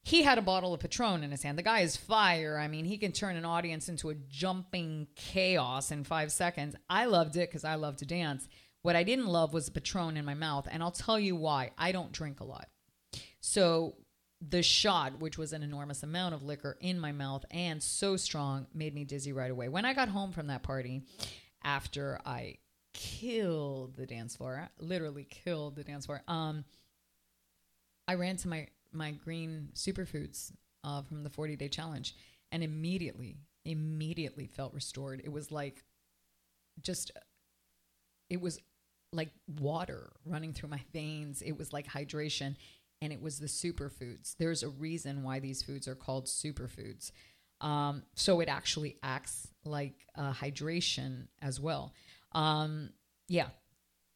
he 0.08 0.24
had 0.24 0.38
a 0.38 0.42
bottle 0.42 0.74
of 0.74 0.80
Patron 0.80 1.22
in 1.22 1.32
his 1.32 1.44
hand. 1.44 1.58
The 1.58 1.64
guy 1.64 1.82
is 1.82 1.98
fire. 1.98 2.58
I 2.58 2.70
mean, 2.70 2.86
he 2.86 2.98
can 2.98 3.12
turn 3.12 3.36
an 3.36 3.44
audience 3.44 3.90
into 3.90 4.10
a 4.10 4.16
jumping 4.16 5.08
chaos 5.18 5.92
in 5.92 6.06
five 6.06 6.32
seconds. 6.32 6.78
I 6.90 7.04
loved 7.06 7.36
it 7.36 7.50
because 7.50 7.66
I 7.66 7.76
love 7.76 7.98
to 7.98 8.06
dance. 8.06 8.48
What 8.84 8.96
I 8.96 9.04
didn't 9.04 9.28
love 9.28 9.52
was 9.52 9.66
the 9.66 9.72
Patron 9.72 10.16
in 10.16 10.24
my 10.24 10.34
mouth. 10.34 10.66
And 10.72 10.82
I'll 10.82 10.92
tell 10.92 11.20
you 11.20 11.36
why. 11.36 11.72
I 11.78 11.92
don't 11.92 12.14
drink 12.14 12.40
a 12.40 12.46
lot. 12.46 12.70
So 13.42 13.96
the 14.40 14.64
shot, 14.64 15.20
which 15.20 15.38
was 15.38 15.52
an 15.52 15.62
enormous 15.62 16.04
amount 16.04 16.36
of 16.36 16.42
liquor 16.42 16.78
in 16.80 17.02
my 17.02 17.12
mouth 17.12 17.44
and 17.52 17.84
so 17.84 18.16
strong, 18.16 18.68
made 18.74 18.96
me 18.96 19.04
dizzy 19.04 19.34
right 19.34 19.52
away. 19.52 19.68
When 19.68 19.84
I 19.84 19.94
got 19.94 20.08
home 20.08 20.32
from 20.32 20.48
that 20.48 20.64
party, 20.64 21.02
after 21.66 22.22
I 22.26 22.60
killed 22.94 23.98
the 23.98 24.06
dance 24.06 24.38
floor, 24.38 24.70
literally 24.80 25.26
killed 25.26 25.76
the 25.76 25.84
dance 25.84 26.06
floor, 26.06 26.22
um, 26.30 26.64
I 28.08 28.14
ran 28.14 28.38
to 28.38 28.48
my 28.48 28.68
my 28.92 29.12
green 29.12 29.70
superfoods 29.74 30.52
uh, 30.84 31.02
from 31.02 31.24
the 31.24 31.30
40 31.30 31.56
day 31.56 31.70
challenge 31.70 32.16
and 32.52 32.64
immediately, 32.64 33.38
immediately 33.66 34.48
felt 34.48 34.74
restored. 34.74 35.22
It 35.24 35.32
was 35.32 35.52
like 35.52 35.84
just, 36.82 37.12
it 38.30 38.42
was 38.42 38.60
like 39.14 39.32
water 39.60 40.12
running 40.26 40.54
through 40.54 40.70
my 40.70 40.82
veins. 40.92 41.42
It 41.42 41.58
was 41.58 41.74
like 41.74 41.88
hydration 41.88 42.56
and 43.02 43.14
it 43.14 43.22
was 43.22 43.40
the 43.40 43.48
superfoods. 43.48 44.36
There's 44.38 44.64
a 44.64 44.70
reason 44.70 45.24
why 45.24 45.40
these 45.40 45.62
foods 45.62 45.88
are 45.88 45.96
called 45.96 46.26
superfoods. 46.26 47.12
Um, 47.62 48.04
so 48.16 48.40
it 48.40 48.50
actually 48.50 48.98
acts 49.04 49.48
like 49.66 49.96
uh, 50.16 50.34
hydration 50.34 51.28
as 51.42 51.60
well. 51.60 51.94
Um, 52.34 52.92
yeah, 53.28 53.48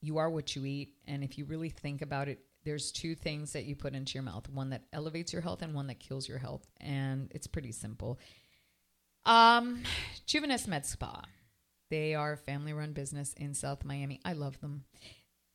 you 0.01 0.17
are 0.17 0.29
what 0.29 0.55
you 0.55 0.65
eat. 0.65 0.95
And 1.07 1.23
if 1.23 1.37
you 1.37 1.45
really 1.45 1.69
think 1.69 2.01
about 2.01 2.27
it, 2.27 2.39
there's 2.63 2.91
two 2.91 3.15
things 3.15 3.53
that 3.53 3.65
you 3.65 3.75
put 3.75 3.93
into 3.93 4.13
your 4.13 4.23
mouth 4.23 4.47
one 4.49 4.69
that 4.69 4.83
elevates 4.93 5.33
your 5.33 5.41
health 5.41 5.61
and 5.61 5.73
one 5.73 5.87
that 5.87 5.99
kills 5.99 6.27
your 6.27 6.37
health. 6.37 6.65
And 6.79 7.31
it's 7.33 7.47
pretty 7.47 7.71
simple. 7.71 8.19
Um, 9.25 9.83
Med 10.67 10.85
Spa. 10.85 11.23
They 11.89 12.15
are 12.15 12.33
a 12.33 12.37
family 12.37 12.73
run 12.73 12.93
business 12.93 13.33
in 13.33 13.53
South 13.53 13.83
Miami. 13.83 14.19
I 14.23 14.33
love 14.33 14.59
them. 14.61 14.85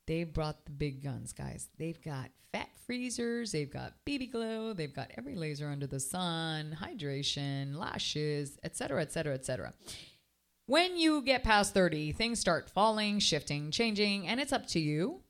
They've 0.06 0.30
brought 0.30 0.64
the 0.66 0.70
big 0.70 1.02
guns, 1.02 1.32
guys. 1.32 1.68
They've 1.78 2.00
got 2.00 2.30
fat 2.52 2.68
freezers, 2.86 3.52
they've 3.52 3.72
got 3.72 3.94
BB 4.06 4.30
glow, 4.30 4.72
they've 4.72 4.94
got 4.94 5.10
every 5.16 5.34
laser 5.34 5.68
under 5.68 5.86
the 5.86 5.98
sun, 5.98 6.76
hydration, 6.80 7.76
lashes, 7.76 8.58
etc., 8.62 9.02
etc., 9.02 9.34
etc. 9.34 9.72
When 10.66 10.96
you 10.96 11.22
get 11.22 11.42
past 11.42 11.74
30, 11.74 12.12
things 12.12 12.40
start 12.40 12.70
falling, 12.70 13.18
shifting, 13.18 13.70
changing, 13.70 14.26
and 14.26 14.40
it's 14.40 14.52
up 14.52 14.66
to 14.68 14.80
you 14.80 15.22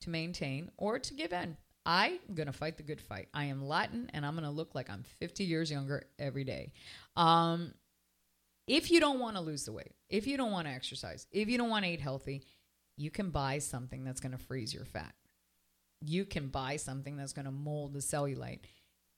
to 0.00 0.10
maintain 0.10 0.70
or 0.76 0.98
to 0.98 1.14
give 1.14 1.32
in. 1.32 1.56
I'm 1.86 2.18
going 2.34 2.46
to 2.46 2.52
fight 2.52 2.76
the 2.76 2.82
good 2.82 3.00
fight. 3.00 3.28
I 3.32 3.46
am 3.46 3.66
Latin 3.66 4.10
and 4.12 4.24
I'm 4.24 4.34
going 4.34 4.44
to 4.44 4.50
look 4.50 4.74
like 4.74 4.90
I'm 4.90 5.02
50 5.18 5.44
years 5.44 5.70
younger 5.70 6.04
every 6.18 6.44
day. 6.44 6.72
Um, 7.16 7.72
if 8.66 8.90
you 8.90 9.00
don't 9.00 9.18
want 9.18 9.36
to 9.36 9.42
lose 9.42 9.64
the 9.64 9.72
weight, 9.72 9.94
if 10.08 10.26
you 10.26 10.36
don't 10.36 10.52
want 10.52 10.68
to 10.68 10.72
exercise, 10.72 11.26
if 11.32 11.48
you 11.48 11.58
don't 11.58 11.70
want 11.70 11.84
to 11.84 11.90
eat 11.90 12.00
healthy, 12.00 12.42
you 12.96 13.10
can 13.10 13.30
buy 13.30 13.58
something 13.58 14.04
that's 14.04 14.20
going 14.20 14.32
to 14.32 14.38
freeze 14.38 14.74
your 14.74 14.84
fat. 14.84 15.14
You 16.02 16.24
can 16.24 16.48
buy 16.48 16.76
something 16.76 17.16
that's 17.16 17.32
going 17.32 17.46
to 17.46 17.50
mold 17.50 17.94
the 17.94 18.00
cellulite. 18.00 18.60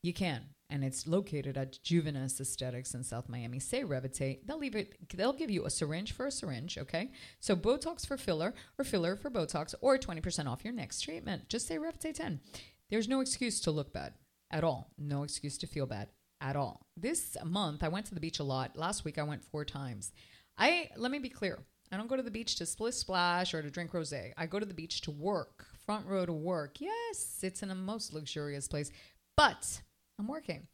You 0.03 0.13
can, 0.13 0.43
and 0.73 0.83
it's 0.83 1.07
located 1.07 1.57
at 1.59 1.79
Juvenes 1.85 2.41
Aesthetics 2.41 2.95
in 2.95 3.05
South 3.05 3.29
Miami. 3.29 3.61
Say 3.61 3.85
Revite. 3.85 4.47
They'll 4.47 4.59
leave 4.59 4.75
it. 4.75 4.97
They'll 5.15 5.33
give 5.33 5.51
you 5.51 5.67
a 5.67 5.71
syringe 5.71 6.13
for 6.13 6.27
a 6.27 6.33
syringe. 6.33 6.79
Okay, 6.79 7.13
so 7.39 7.55
Botox 7.55 8.07
for 8.07 8.17
filler, 8.17 8.55
or 8.79 8.85
filler 8.85 9.15
for 9.15 9.31
Botox, 9.31 9.75
or 9.83 9.99
twenty 9.99 10.23
percent 10.23 10.49
off 10.49 10.65
your 10.65 10.73
next 10.73 11.03
treatment. 11.03 11.49
Just 11.49 11.69
say 11.69 11.79
Revite 11.79 12.15
ten. 12.15 12.41
There's 12.91 13.09
no 13.09 13.21
excuse 13.21 13.61
to 13.61 13.71
look 13.71 13.93
bad 13.93 14.15
at 14.51 14.65
all. 14.65 14.91
No 14.99 15.23
excuse 15.23 15.59
to 15.59 15.67
feel 15.67 15.87
bad 15.87 16.09
at 16.41 16.57
all. 16.57 16.87
This 16.97 17.37
month 17.45 17.85
I 17.85 17.89
went 17.89 18.07
to 18.07 18.15
the 18.15 18.21
beach 18.21 18.41
a 18.41 18.45
lot. 18.45 18.77
Last 18.77 19.05
week 19.05 19.19
I 19.19 19.23
went 19.23 19.45
four 19.45 19.65
times. 19.65 20.13
I 20.59 20.89
let 20.97 21.11
me 21.11 21.19
be 21.19 21.29
clear. 21.29 21.59
I 21.93 21.99
don't 21.99 22.09
go 22.09 22.17
to 22.17 22.23
the 22.23 22.31
beach 22.31 22.57
to 22.57 22.65
split 22.65 22.95
splash 22.95 23.53
or 23.53 23.61
to 23.61 23.71
drink 23.71 23.93
rosé. 23.93 24.33
I 24.39 24.47
go 24.47 24.59
to 24.59 24.65
the 24.65 24.73
beach 24.73 25.03
to 25.03 25.11
work, 25.11 25.67
front 25.85 26.07
row 26.07 26.25
to 26.25 26.33
work. 26.33 26.81
Yes, 26.81 27.41
it's 27.43 27.63
in 27.63 27.71
a 27.71 27.75
most 27.75 28.15
luxurious 28.15 28.67
place, 28.67 28.91
but 29.37 29.83
I'm 30.19 30.29
working. 30.29 30.67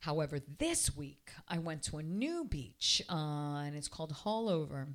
However, 0.00 0.40
this 0.58 0.96
week 0.96 1.30
I 1.46 1.58
went 1.58 1.82
to 1.84 1.98
a 1.98 2.02
new 2.02 2.44
beach 2.44 3.02
uh, 3.08 3.62
and 3.64 3.76
it's 3.76 3.88
called 3.88 4.12
Haulover 4.12 4.86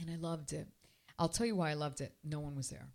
and 0.00 0.10
I 0.10 0.16
loved 0.16 0.52
it. 0.52 0.68
I'll 1.18 1.28
tell 1.28 1.46
you 1.46 1.56
why 1.56 1.70
I 1.70 1.74
loved 1.74 2.00
it. 2.00 2.14
No 2.24 2.40
one 2.40 2.56
was 2.56 2.70
there. 2.70 2.88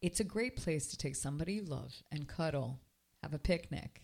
It's 0.00 0.20
a 0.20 0.24
great 0.24 0.56
place 0.56 0.86
to 0.88 0.96
take 0.96 1.16
somebody 1.16 1.54
you 1.54 1.64
love 1.64 1.94
and 2.10 2.26
cuddle, 2.26 2.80
have 3.22 3.34
a 3.34 3.38
picnic, 3.38 4.02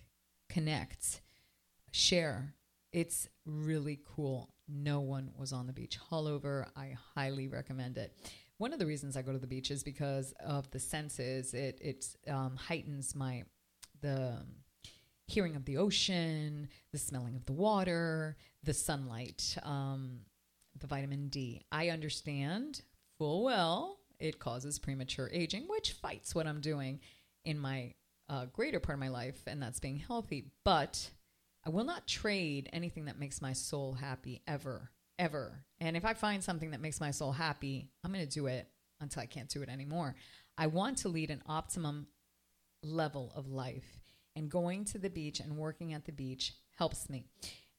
connect, 0.49 1.21
share. 1.93 2.55
It's 2.93 3.29
really 3.45 4.01
cool. 4.07 4.51
No 4.69 5.01
one 5.01 5.31
was 5.37 5.53
on 5.53 5.67
the 5.67 5.73
beach. 5.73 5.99
Haulover, 6.11 6.67
I 6.77 6.97
highly 7.15 7.49
recommend 7.49 7.97
it. 7.97 8.13
One 8.59 8.73
of 8.73 8.79
the 8.79 8.87
reasons 8.87 9.17
I 9.17 9.23
go 9.23 9.33
to 9.33 9.39
the 9.39 9.47
beach 9.47 9.71
is 9.71 9.83
because 9.83 10.33
of 10.45 10.71
the 10.71 10.79
senses. 10.79 11.55
It 11.55 11.79
it 11.81 12.07
um, 12.29 12.57
heightens 12.57 13.15
my 13.15 13.45
the 14.01 14.39
hearing 15.27 15.57
of 15.57 15.65
the 15.65 15.77
ocean, 15.77 16.69
the 16.93 16.99
smelling 16.99 17.37
of 17.37 17.45
the 17.47 17.53
water, 17.53 18.37
the 18.63 18.75
sunlight, 18.75 19.57
um, 19.63 20.21
the 20.79 20.87
vitamin 20.87 21.29
D. 21.29 21.63
I 21.73 21.89
understand 21.89 22.83
full 23.19 23.45
well 23.45 23.99
it 24.19 24.39
causes 24.39 24.79
premature 24.79 25.31
aging, 25.33 25.65
which 25.69 25.93
fights 25.93 26.35
what 26.35 26.47
I'm 26.47 26.61
doing 26.61 27.01
in 27.45 27.59
my 27.59 27.95
uh, 28.29 28.47
greater 28.47 28.81
part 28.81 28.97
of 28.97 29.01
my 29.01 29.09
life, 29.09 29.43
and 29.47 29.63
that's 29.63 29.81
being 29.81 29.99
healthy. 29.99 30.51
But 30.65 31.11
I 31.65 31.71
will 31.71 31.85
not 31.85 32.07
trade 32.07 32.69
anything 32.73 33.07
that 33.07 33.19
makes 33.19 33.43
my 33.43 33.53
soul 33.53 33.95
happy 33.95 34.43
ever, 34.47 34.91
ever. 35.19 35.65
And 35.81 35.97
if 35.97 36.05
I 36.05 36.15
find 36.15 36.43
something 36.43 36.71
that 36.71 36.81
makes 36.81 37.01
my 37.01 37.11
soul 37.11 37.33
happy, 37.33 37.91
I'm 38.05 38.13
going 38.13 38.27
to 38.27 38.31
do 38.31 38.47
it 38.47 38.69
until 39.01 39.23
I 39.23 39.27
can't 39.27 39.49
do 39.49 39.63
it 39.63 39.69
anymore. 39.69 40.17
I 40.57 40.69
want 40.69 40.99
to 40.99 41.09
lead 41.09 41.31
an 41.31 41.43
optimum 41.47 42.07
level 42.83 43.33
of 43.35 43.49
life, 43.49 44.01
and 44.37 44.51
going 44.51 44.85
to 44.85 44.99
the 44.99 45.11
beach 45.11 45.41
and 45.41 45.57
working 45.57 45.95
at 45.95 46.05
the 46.05 46.13
beach 46.13 46.53
helps 46.77 47.11
me. 47.11 47.25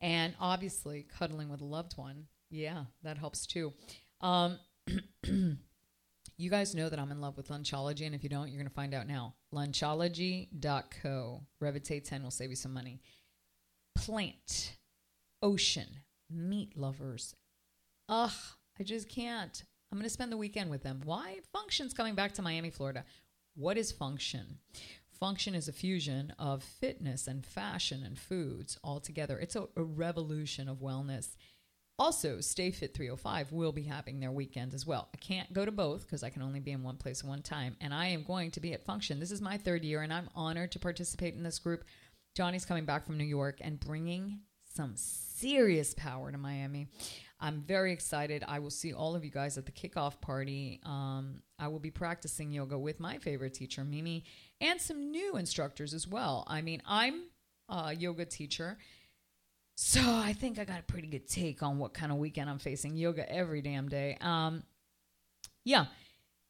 And 0.01 0.33
obviously, 0.39 1.05
cuddling 1.17 1.49
with 1.49 1.61
a 1.61 1.65
loved 1.65 1.97
one, 1.97 2.25
yeah, 2.49 2.85
that 3.03 3.17
helps 3.17 3.45
too. 3.45 3.73
Um, 4.21 4.59
you 5.25 6.49
guys 6.49 6.75
know 6.75 6.89
that 6.89 6.99
I'm 6.99 7.11
in 7.11 7.21
love 7.21 7.37
with 7.37 7.49
Lunchology, 7.49 8.05
and 8.05 8.13
if 8.13 8.23
you 8.23 8.29
don't, 8.29 8.49
you're 8.49 8.59
going 8.59 8.69
to 8.69 8.73
find 8.73 8.93
out 8.93 9.07
now. 9.07 9.35
Lunchology.co. 9.53 11.41
Revitate 11.59 12.05
10 12.05 12.23
will 12.23 12.31
save 12.31 12.49
you 12.49 12.55
some 12.55 12.73
money. 12.73 13.01
Plant, 13.95 14.77
ocean, 15.41 15.87
meat 16.29 16.77
lovers. 16.77 17.35
Ugh, 18.09 18.31
I 18.79 18.83
just 18.83 19.09
can't. 19.09 19.63
I'm 19.91 19.97
going 19.97 20.03
to 20.03 20.09
spend 20.09 20.31
the 20.31 20.37
weekend 20.37 20.69
with 20.69 20.83
them. 20.83 21.01
Why? 21.05 21.39
Function's 21.53 21.93
coming 21.93 22.15
back 22.15 22.33
to 22.33 22.41
Miami, 22.41 22.69
Florida. 22.69 23.05
What 23.55 23.77
is 23.77 23.91
function? 23.91 24.59
Function 25.19 25.56
is 25.56 25.67
a 25.67 25.73
fusion 25.73 26.34
of 26.38 26.63
fitness 26.63 27.27
and 27.27 27.45
fashion 27.45 28.03
and 28.03 28.17
foods 28.17 28.77
all 28.84 28.99
together. 28.99 29.39
It's 29.39 29.56
a, 29.56 29.67
a 29.75 29.84
revolution 29.84 30.69
of 30.69 30.77
wellness. 30.77 31.36
Also, 31.99 32.39
Stay 32.41 32.69
Fit 32.69 32.93
305 32.93 33.51
will 33.51 33.71
be 33.71 33.84
having 33.84 34.19
their 34.19 34.32
weekend 34.32 34.75
as 34.75 34.86
well. 34.86 35.10
I 35.13 35.17
can't 35.17 35.51
go 35.51 35.65
to 35.65 35.71
both 35.71 36.03
because 36.06 36.21
I 36.21 36.30
can 36.30 36.43
only 36.43 36.60
be 36.60 36.71
in 36.71 36.84
one 36.84 36.97
place 36.97 37.23
one 37.23 37.41
time. 37.41 37.75
And 37.82 37.91
I 37.91 38.08
am 38.08 38.23
going 38.23 38.51
to 38.51 38.60
be 38.60 38.73
at 38.73 38.86
Function. 38.86 39.19
This 39.19 39.32
is 39.32 39.41
my 39.41 39.58
third 39.58 39.84
year, 39.84 40.03
and 40.03 40.13
I'm 40.13 40.30
honored 40.36 40.71
to 40.73 40.80
participate 40.80 41.34
in 41.34 41.41
this 41.41 41.58
group. 41.58 41.84
Johnny's 42.36 42.65
coming 42.65 42.86
back 42.86 43.08
from 43.08 43.17
New 43.17 43.23
York 43.23 43.58
and 43.62 43.80
bringing 43.80 44.41
some 44.75 44.93
serious 44.95 45.95
power 45.95 46.32
to 46.32 46.38
Miami. 46.38 46.88
I'm 47.39 47.62
very 47.62 47.91
excited. 47.91 48.43
I 48.47 48.60
will 48.60 48.69
see 48.69 48.93
all 48.93 49.15
of 49.15 49.25
you 49.25 49.32
guys 49.32 49.58
at 49.58 49.65
the 49.65 49.71
kickoff 49.71 50.21
party. 50.21 50.80
Um, 50.84 51.41
I 51.58 51.67
will 51.67 51.80
be 51.80 51.91
practicing 51.91 52.51
yoga 52.51 52.77
with 52.77 52.99
my 52.99 53.17
favorite 53.17 53.56
teacher, 53.56 53.84
Mimi, 53.84 54.23
and 54.61 54.81
some 54.81 55.11
new 55.11 55.37
instructors 55.37 55.93
as 55.93 56.07
well. 56.07 56.43
I 56.47 56.61
mean, 56.61 56.81
I'm 56.85 57.23
a 57.69 57.93
yoga 57.93 58.25
teacher. 58.25 58.77
So 59.75 60.01
I 60.01 60.33
think 60.33 60.57
I 60.57 60.65
got 60.65 60.79
a 60.79 60.83
pretty 60.83 61.07
good 61.07 61.27
take 61.27 61.61
on 61.61 61.77
what 61.77 61.93
kind 61.93 62.11
of 62.11 62.17
weekend 62.17 62.49
I'm 62.49 62.57
facing. 62.57 62.95
Yoga 62.95 63.31
every 63.31 63.61
damn 63.61 63.89
day. 63.89 64.17
Um, 64.21 64.63
yeah, 65.63 65.85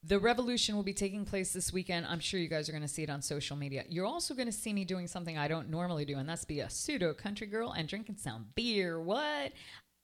the 0.03 0.19
revolution 0.19 0.75
will 0.75 0.83
be 0.83 0.93
taking 0.93 1.25
place 1.25 1.51
this 1.51 1.73
weekend. 1.73 2.05
I'm 2.05 2.21
sure 2.21 2.39
you 2.39 2.47
guys 2.47 2.69
are 2.69 2.71
going 2.71 2.83
to 2.83 2.87
see 2.87 3.03
it 3.03 3.09
on 3.09 3.21
social 3.21 3.57
media. 3.57 3.83
You're 3.89 4.05
also 4.05 4.33
going 4.33 4.45
to 4.47 4.53
see 4.53 4.71
me 4.71 4.85
doing 4.85 5.07
something 5.07 5.37
I 5.37 5.49
don't 5.49 5.69
normally 5.69 6.05
do, 6.05 6.17
and 6.17 6.29
that's 6.29 6.45
be 6.45 6.61
a 6.61 6.69
pseudo 6.69 7.13
country 7.13 7.47
girl 7.47 7.73
and 7.73 7.87
drinking 7.89 8.15
some 8.17 8.47
beer. 8.55 9.01
What? 9.01 9.51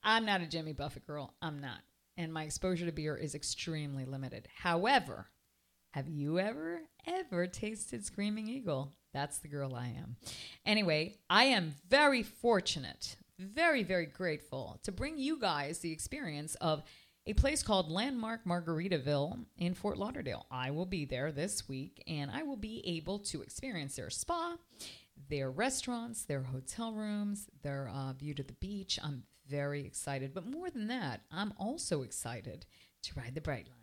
I'm 0.04 0.26
not 0.26 0.42
a 0.42 0.48
Jimmy 0.48 0.74
Buffett 0.74 1.08
girl. 1.08 1.34
I'm 1.42 1.60
not. 1.62 1.80
And 2.18 2.34
my 2.34 2.44
exposure 2.44 2.86
to 2.86 2.92
beer 2.92 3.16
is 3.16 3.36
extremely 3.36 4.04
limited. 4.04 4.50
However, 4.58 5.28
have 5.94 6.10
you 6.10 6.40
ever, 6.40 6.82
ever 7.06 7.46
tasted 7.46 8.04
Screaming 8.04 8.48
Eagle? 8.48 8.94
That's 9.14 9.38
the 9.38 9.48
girl 9.48 9.76
I 9.76 9.90
am. 9.90 10.16
Anyway, 10.66 11.18
I 11.30 11.46
am 11.46 11.76
very 11.88 12.24
fortunate, 12.24 13.16
very, 13.38 13.84
very 13.84 14.08
grateful 14.08 14.80
to 14.84 14.92
bring 14.92 15.20
you 15.20 15.40
guys 15.40 15.80
the 15.80 15.92
experience 15.92 16.56
of 16.56 16.82
a 17.28 17.34
place 17.34 17.62
called 17.62 17.92
Landmark 17.92 18.44
Margaritaville 18.44 19.46
in 19.60 19.76
Fort 19.76 20.00
Lauderdale. 20.00 20.48
I 20.50 20.72
will 20.72 20.88
be 20.88 21.06
there 21.06 21.32
this 21.32 21.70
week 21.70 22.02
and 22.08 22.32
I 22.32 22.42
will 22.42 22.58
be 22.58 22.82
able 22.98 23.20
to 23.20 23.44
experience 23.44 23.96
their 23.96 24.10
spa, 24.10 24.58
their 25.30 25.52
restaurants, 25.52 26.24
their 26.24 26.42
hotel 26.42 26.92
rooms, 26.94 27.50
their 27.62 27.88
uh, 27.94 28.14
view 28.14 28.34
to 28.34 28.44
the 28.44 28.54
beach. 28.54 28.98
I'm 29.04 29.26
very 29.48 29.86
excited. 29.86 30.34
But 30.34 30.48
more 30.48 30.72
than 30.72 30.88
that, 30.88 31.22
I'm 31.32 31.54
also 31.60 32.02
excited 32.02 32.66
to 33.04 33.12
ride 33.16 33.36
the 33.36 33.42
Brightline. 33.42 33.68
I 33.68 33.83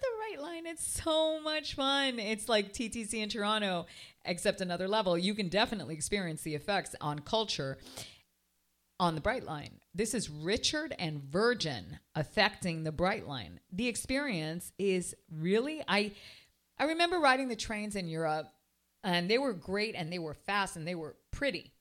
the 0.00 0.38
Brightline. 0.38 0.62
It's 0.66 0.86
so 0.86 1.40
much 1.40 1.74
fun. 1.74 2.18
It's 2.18 2.48
like 2.48 2.72
TTC 2.72 3.14
in 3.14 3.28
Toronto, 3.28 3.86
except 4.24 4.60
another 4.60 4.88
level. 4.88 5.16
You 5.16 5.34
can 5.34 5.48
definitely 5.48 5.94
experience 5.94 6.42
the 6.42 6.54
effects 6.54 6.94
on 7.00 7.20
culture 7.20 7.78
on 8.98 9.14
the 9.14 9.20
Brightline. 9.20 9.72
This 9.94 10.14
is 10.14 10.28
Richard 10.28 10.94
and 10.98 11.22
Virgin 11.22 11.98
affecting 12.14 12.84
the 12.84 12.92
Brightline. 12.92 13.58
The 13.72 13.88
experience 13.88 14.72
is 14.78 15.14
really 15.32 15.82
I 15.88 16.12
I 16.78 16.84
remember 16.84 17.18
riding 17.18 17.48
the 17.48 17.56
trains 17.56 17.96
in 17.96 18.08
Europe 18.08 18.48
and 19.02 19.30
they 19.30 19.38
were 19.38 19.52
great 19.52 19.94
and 19.94 20.12
they 20.12 20.18
were 20.18 20.34
fast 20.34 20.76
and 20.76 20.86
they 20.86 20.94
were 20.94 21.16
pretty. 21.30 21.72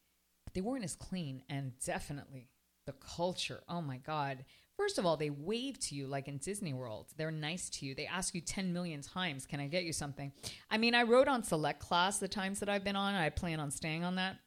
But 0.46 0.54
they 0.54 0.62
weren't 0.62 0.86
as 0.86 0.96
clean 0.96 1.44
and 1.50 1.74
definitely 1.86 2.50
the 2.86 2.94
culture. 2.94 3.62
Oh 3.68 3.82
my 3.82 3.98
god. 3.98 4.46
First 4.80 4.98
of 4.98 5.06
all, 5.06 5.18
they 5.18 5.30
wave 5.30 5.78
to 5.82 5.96
you 5.96 6.08
like 6.08 6.30
in 6.30 6.38
Disney 6.38 6.74
World. 6.74 7.08
They're 7.18 7.32
nice 7.32 7.70
to 7.72 7.86
you. 7.86 7.94
They 7.94 8.06
ask 8.06 8.34
you 8.34 8.40
10 8.40 8.72
million 8.72 9.02
times, 9.02 9.46
"Can 9.46 9.60
I 9.60 9.68
get 9.68 9.84
you 9.84 9.92
something?" 9.92 10.32
I 10.72 10.78
mean, 10.78 10.96
I 10.96 11.04
rode 11.04 11.28
on 11.28 11.44
Select 11.44 11.82
Class 11.82 12.18
the 12.18 12.30
times 12.30 12.62
that 12.62 12.70
I've 12.70 12.86
been 12.86 12.96
on. 12.96 13.14
I 13.14 13.30
plan 13.30 13.60
on 13.60 13.72
staying 13.72 14.06
on 14.06 14.16
that 14.16 14.38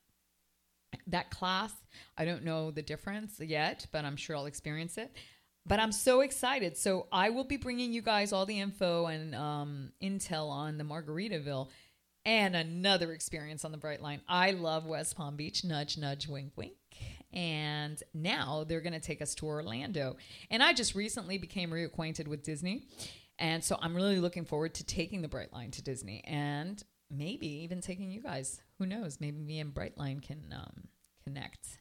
that 1.07 1.31
class. 1.31 1.75
I 2.17 2.25
don't 2.25 2.45
know 2.45 2.71
the 2.71 2.81
difference 2.81 3.41
yet, 3.41 3.87
but 3.93 4.07
I'm 4.07 4.17
sure 4.17 4.35
I'll 4.35 4.47
experience 4.47 4.97
it. 4.97 5.15
But 5.67 5.81
I'm 5.81 5.93
so 5.93 6.23
excited. 6.23 6.79
So 6.79 7.09
I 7.13 7.29
will 7.29 7.45
be 7.45 7.59
bringing 7.59 7.93
you 7.93 8.01
guys 8.01 8.33
all 8.33 8.47
the 8.47 8.59
info 8.59 9.07
and 9.07 9.35
um, 9.35 9.93
intel 10.03 10.49
on 10.49 10.79
the 10.79 10.85
Margaritaville 10.85 11.69
and 12.25 12.57
another 12.57 13.13
experience 13.13 13.67
on 13.67 13.73
the 13.73 13.79
Brightline. 13.79 14.21
I 14.27 14.53
love 14.53 14.87
West 14.87 15.15
Palm 15.15 15.37
Beach. 15.37 15.63
Nudge, 15.63 15.99
nudge, 15.99 16.27
wink, 16.27 16.53
wink. 16.57 16.73
And 17.33 18.03
now 18.15 18.65
they're 18.67 18.81
going 18.81 18.93
to 18.93 19.01
take 19.01 19.23
us 19.23 19.35
to 19.37 19.47
Orlando. 19.47 20.17
And 20.51 20.63
I 20.63 20.73
just 20.73 20.95
recently 20.95 21.39
became 21.39 21.71
reacquainted 21.71 22.29
with 22.29 22.43
Disney. 22.43 22.87
And 23.39 23.65
so 23.65 23.77
I'm 23.81 23.95
really 23.95 24.21
looking 24.21 24.45
forward 24.45 24.75
to 24.75 24.85
taking 24.85 25.23
the 25.23 25.29
Brightline 25.29 25.73
to 25.73 25.83
Disney 25.83 26.23
and 26.25 26.83
maybe 27.11 27.47
even 27.63 27.81
taking 27.81 28.11
you 28.11 28.23
guys. 28.23 28.61
Who 28.79 28.87
knows? 28.87 29.19
Maybe 29.21 29.39
me 29.39 29.61
and 29.61 29.75
Brightline 29.75 30.23
can 30.23 30.55
um, 30.55 30.89
connect. 31.25 31.79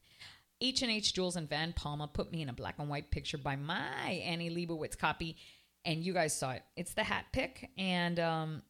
H&H 0.62 1.14
Jewels 1.14 1.36
and 1.36 1.50
Van 1.50 1.74
Palma 1.74 2.08
put 2.08 2.32
me 2.32 2.42
in 2.42 2.50
a 2.50 2.54
black 2.54 2.76
and 2.78 2.90
white 2.90 3.10
picture 3.10 3.38
by 3.38 3.56
my 3.56 4.22
Annie 4.24 4.52
Leibovitz 4.52 4.98
copy, 4.98 5.38
and 5.86 6.04
you 6.04 6.14
guys 6.14 6.38
saw 6.38 6.52
it. 6.52 6.64
It's 6.76 6.94
the 6.94 7.04
hat 7.04 7.26
pick, 7.34 7.72
and 7.78 8.20
um, 8.20 8.62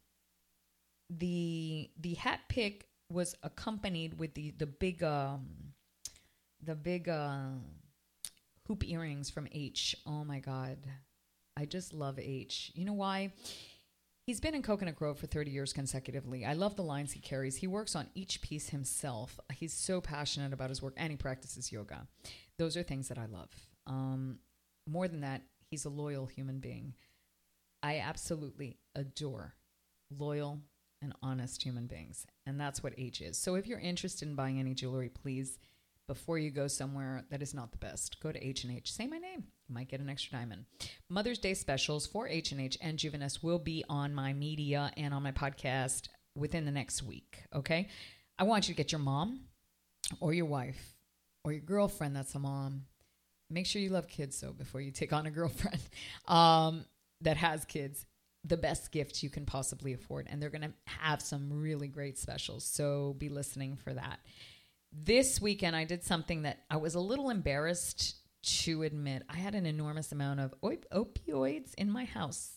the 1.10 1.90
the 2.00 2.14
hat 2.14 2.40
pick 2.48 2.86
was 3.10 3.34
accompanied 3.42 4.18
with 4.18 4.32
the 4.32 4.52
the 4.52 4.66
big 4.66 5.02
um, 5.02 5.71
the 6.62 6.74
big 6.74 7.08
uh, 7.08 7.50
hoop 8.66 8.86
earrings 8.88 9.30
from 9.30 9.48
H. 9.52 9.96
Oh 10.06 10.24
my 10.24 10.38
god, 10.38 10.78
I 11.56 11.64
just 11.64 11.92
love 11.92 12.18
H. 12.18 12.72
You 12.74 12.84
know 12.84 12.92
why? 12.92 13.32
He's 14.26 14.40
been 14.40 14.54
in 14.54 14.62
Coconut 14.62 14.94
Grove 14.94 15.18
for 15.18 15.26
30 15.26 15.50
years 15.50 15.72
consecutively. 15.72 16.44
I 16.44 16.52
love 16.52 16.76
the 16.76 16.84
lines 16.84 17.12
he 17.12 17.18
carries. 17.18 17.56
He 17.56 17.66
works 17.66 17.96
on 17.96 18.06
each 18.14 18.40
piece 18.40 18.68
himself. 18.68 19.40
He's 19.52 19.72
so 19.72 20.00
passionate 20.00 20.52
about 20.52 20.70
his 20.70 20.80
work 20.80 20.94
and 20.96 21.10
he 21.10 21.16
practices 21.16 21.72
yoga. 21.72 22.06
Those 22.56 22.76
are 22.76 22.84
things 22.84 23.08
that 23.08 23.18
I 23.18 23.26
love. 23.26 23.50
Um, 23.88 24.38
more 24.86 25.08
than 25.08 25.22
that, 25.22 25.42
he's 25.70 25.86
a 25.86 25.90
loyal 25.90 26.26
human 26.26 26.60
being. 26.60 26.94
I 27.82 27.98
absolutely 27.98 28.78
adore 28.94 29.54
loyal 30.16 30.60
and 31.02 31.12
honest 31.20 31.64
human 31.64 31.88
beings. 31.88 32.24
And 32.46 32.60
that's 32.60 32.80
what 32.80 32.94
H 32.96 33.20
is. 33.20 33.36
So 33.36 33.56
if 33.56 33.66
you're 33.66 33.80
interested 33.80 34.28
in 34.28 34.36
buying 34.36 34.60
any 34.60 34.72
jewelry, 34.72 35.08
please 35.08 35.58
before 36.12 36.36
you 36.36 36.50
go 36.50 36.68
somewhere 36.68 37.24
that 37.30 37.40
is 37.40 37.54
not 37.54 37.72
the 37.72 37.78
best. 37.78 38.20
Go 38.20 38.30
to 38.30 38.46
H&H. 38.46 38.92
Say 38.92 39.06
my 39.06 39.16
name. 39.16 39.44
You 39.66 39.74
might 39.74 39.88
get 39.88 40.00
an 40.00 40.10
extra 40.10 40.38
diamond. 40.38 40.66
Mother's 41.08 41.38
Day 41.38 41.54
specials 41.54 42.06
for 42.06 42.28
H&H 42.28 42.76
and 42.82 42.98
Juvenes 42.98 43.42
will 43.42 43.58
be 43.58 43.82
on 43.88 44.12
my 44.12 44.34
media 44.34 44.92
and 44.98 45.14
on 45.14 45.22
my 45.22 45.32
podcast 45.32 46.08
within 46.36 46.66
the 46.66 46.70
next 46.70 47.02
week, 47.02 47.44
okay? 47.54 47.88
I 48.38 48.44
want 48.44 48.68
you 48.68 48.74
to 48.74 48.76
get 48.76 48.92
your 48.92 48.98
mom 48.98 49.40
or 50.20 50.34
your 50.34 50.44
wife 50.44 50.98
or 51.46 51.52
your 51.52 51.62
girlfriend 51.62 52.14
that's 52.14 52.34
a 52.34 52.38
mom. 52.38 52.82
Make 53.48 53.64
sure 53.64 53.80
you 53.80 53.88
love 53.88 54.06
kids 54.06 54.36
so 54.36 54.52
before 54.52 54.82
you 54.82 54.90
take 54.90 55.14
on 55.14 55.24
a 55.24 55.30
girlfriend 55.30 55.80
um, 56.28 56.84
that 57.22 57.38
has 57.38 57.64
kids. 57.64 58.04
The 58.44 58.58
best 58.58 58.92
gift 58.92 59.22
you 59.22 59.30
can 59.30 59.46
possibly 59.46 59.94
afford, 59.94 60.26
and 60.28 60.42
they're 60.42 60.50
going 60.50 60.62
to 60.62 60.74
have 60.84 61.22
some 61.22 61.48
really 61.52 61.86
great 61.86 62.18
specials. 62.18 62.66
So 62.66 63.14
be 63.16 63.28
listening 63.30 63.76
for 63.76 63.94
that 63.94 64.18
this 64.92 65.40
weekend 65.40 65.74
I 65.74 65.84
did 65.84 66.04
something 66.04 66.42
that 66.42 66.60
I 66.70 66.76
was 66.76 66.94
a 66.94 67.00
little 67.00 67.30
embarrassed 67.30 68.16
to 68.42 68.82
admit. 68.82 69.22
I 69.28 69.36
had 69.36 69.54
an 69.54 69.66
enormous 69.66 70.12
amount 70.12 70.40
of 70.40 70.54
op- 70.62 70.86
opioids 70.92 71.74
in 71.76 71.90
my 71.90 72.04
house. 72.04 72.52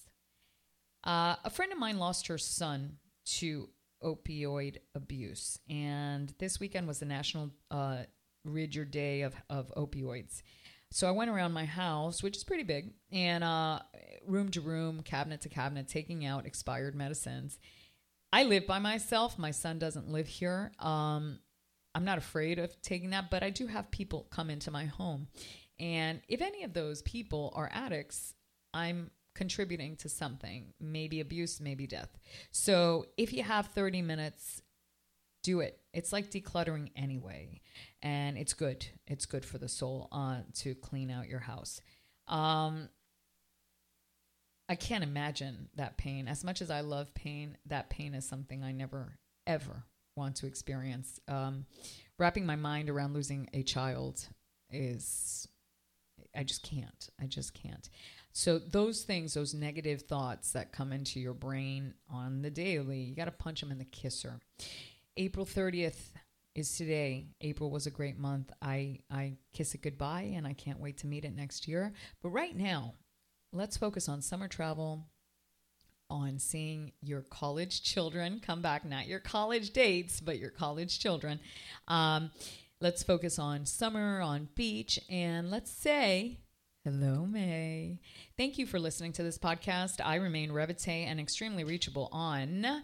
Uh, 1.03 1.35
a 1.43 1.49
friend 1.49 1.71
of 1.71 1.77
mine 1.77 1.97
lost 1.97 2.27
her 2.27 2.37
son 2.37 2.97
to 3.25 3.69
opioid 4.03 4.77
abuse, 4.95 5.59
and 5.69 6.33
this 6.39 6.59
weekend 6.59 6.87
was 6.87 6.99
the 6.99 7.05
National 7.05 7.51
uh, 7.69 8.03
Rid 8.43 8.75
Your 8.75 8.85
Day 8.85 9.21
of, 9.21 9.35
of 9.49 9.71
Opioids. 9.77 10.41
So 10.91 11.07
I 11.07 11.11
went 11.11 11.29
around 11.29 11.53
my 11.53 11.65
house, 11.65 12.23
which 12.23 12.37
is 12.37 12.43
pretty 12.43 12.63
big, 12.63 12.93
and 13.11 13.43
uh, 13.43 13.79
room 14.25 14.49
to 14.51 14.61
room, 14.61 15.01
cabinet 15.01 15.41
to 15.41 15.49
cabinet, 15.49 15.87
taking 15.87 16.25
out 16.25 16.45
expired 16.45 16.95
medicines. 16.95 17.59
I 18.31 18.43
live 18.43 18.65
by 18.65 18.79
myself. 18.79 19.37
My 19.37 19.51
son 19.51 19.79
doesn't 19.79 20.09
live 20.09 20.27
here. 20.27 20.71
Um, 20.79 21.39
I'm 21.95 22.03
not 22.03 22.17
afraid 22.17 22.59
of 22.59 22.79
taking 22.81 23.11
that, 23.11 23.31
but 23.31 23.41
I 23.41 23.49
do 23.49 23.67
have 23.67 23.89
people 23.89 24.27
come 24.29 24.49
into 24.49 24.69
my 24.69 24.85
home. 24.85 25.27
And 25.79 26.21
if 26.27 26.41
any 26.41 26.63
of 26.63 26.73
those 26.73 27.01
people 27.01 27.53
are 27.55 27.69
addicts, 27.73 28.33
I'm 28.73 29.11
contributing 29.33 29.95
to 29.97 30.09
something, 30.09 30.73
maybe 30.79 31.21
abuse, 31.21 31.61
maybe 31.61 31.87
death. 31.87 32.09
So 32.51 33.05
if 33.17 33.31
you 33.31 33.43
have 33.43 33.67
30 33.67 34.01
minutes, 34.01 34.61
do 35.41 35.61
it. 35.61 35.79
It's 35.93 36.11
like 36.11 36.31
decluttering 36.31 36.91
anyway, 36.95 37.61
and 38.01 38.37
it's 38.37 38.53
good. 38.53 38.85
It's 39.07 39.25
good 39.25 39.45
for 39.45 39.57
the 39.57 39.69
soul 39.69 40.09
uh, 40.11 40.39
to 40.55 40.75
clean 40.75 41.09
out 41.09 41.29
your 41.29 41.39
house. 41.39 41.79
Um, 42.27 42.89
I 44.67 44.75
can't 44.75 45.03
imagine 45.03 45.69
that 45.75 45.97
pain. 45.97 46.27
As 46.27 46.43
much 46.43 46.61
as 46.61 46.71
I 46.71 46.81
love 46.81 47.13
pain, 47.13 47.57
that 47.67 47.89
pain 47.89 48.15
is 48.15 48.27
something 48.27 48.63
I 48.63 48.71
never, 48.71 49.19
ever 49.45 49.85
want 50.15 50.35
to 50.37 50.47
experience. 50.47 51.19
Um, 51.27 51.65
wrapping 52.17 52.45
my 52.45 52.55
mind 52.55 52.89
around 52.89 53.13
losing 53.13 53.49
a 53.53 53.63
child 53.63 54.27
is, 54.69 55.47
I 56.35 56.43
just 56.43 56.63
can't. 56.63 57.09
I 57.21 57.25
just 57.25 57.53
can't. 57.53 57.89
So, 58.31 58.59
those 58.59 59.03
things, 59.03 59.33
those 59.33 59.53
negative 59.53 60.01
thoughts 60.01 60.51
that 60.51 60.73
come 60.73 60.91
into 60.91 61.19
your 61.19 61.33
brain 61.33 61.93
on 62.09 62.41
the 62.41 62.49
daily, 62.49 62.99
you 62.99 63.15
got 63.15 63.25
to 63.25 63.31
punch 63.31 63.61
them 63.61 63.71
in 63.71 63.77
the 63.77 63.85
kisser. 63.85 64.39
April 65.15 65.45
30th 65.45 66.11
is 66.53 66.75
today. 66.75 67.27
April 67.41 67.69
was 67.69 67.85
a 67.85 67.91
great 67.91 68.17
month. 68.17 68.51
I, 68.61 68.99
I 69.09 69.37
kiss 69.53 69.73
it 69.75 69.81
goodbye 69.81 70.33
and 70.35 70.47
I 70.47 70.53
can't 70.53 70.79
wait 70.79 70.97
to 70.99 71.07
meet 71.07 71.25
it 71.25 71.35
next 71.35 71.67
year. 71.67 71.93
But 72.21 72.29
right 72.29 72.55
now, 72.55 72.95
let's 73.53 73.77
focus 73.77 74.09
on 74.09 74.21
summer 74.21 74.47
travel, 74.47 75.05
on 76.09 76.39
seeing 76.39 76.91
your 77.01 77.21
college 77.21 77.83
children 77.83 78.41
come 78.45 78.61
back, 78.61 78.85
not 78.85 79.07
your 79.07 79.19
college 79.19 79.71
dates, 79.71 80.19
but 80.19 80.39
your 80.39 80.51
college 80.51 80.99
children. 80.99 81.39
Um, 81.87 82.31
let's 82.81 83.03
focus 83.03 83.39
on 83.39 83.65
summer, 83.65 84.21
on 84.21 84.49
beach, 84.55 84.99
and 85.09 85.49
let's 85.49 85.71
say, 85.71 86.39
Hello, 86.83 87.25
May. 87.25 87.99
Thank 88.37 88.59
you 88.59 88.67
for 88.67 88.77
listening 88.77 89.11
to 89.13 89.23
this 89.23 89.39
podcast. 89.39 90.05
I 90.05 90.17
remain 90.17 90.51
Revite 90.51 90.87
and 90.87 91.19
extremely 91.19 91.63
reachable 91.63 92.09
on 92.11 92.83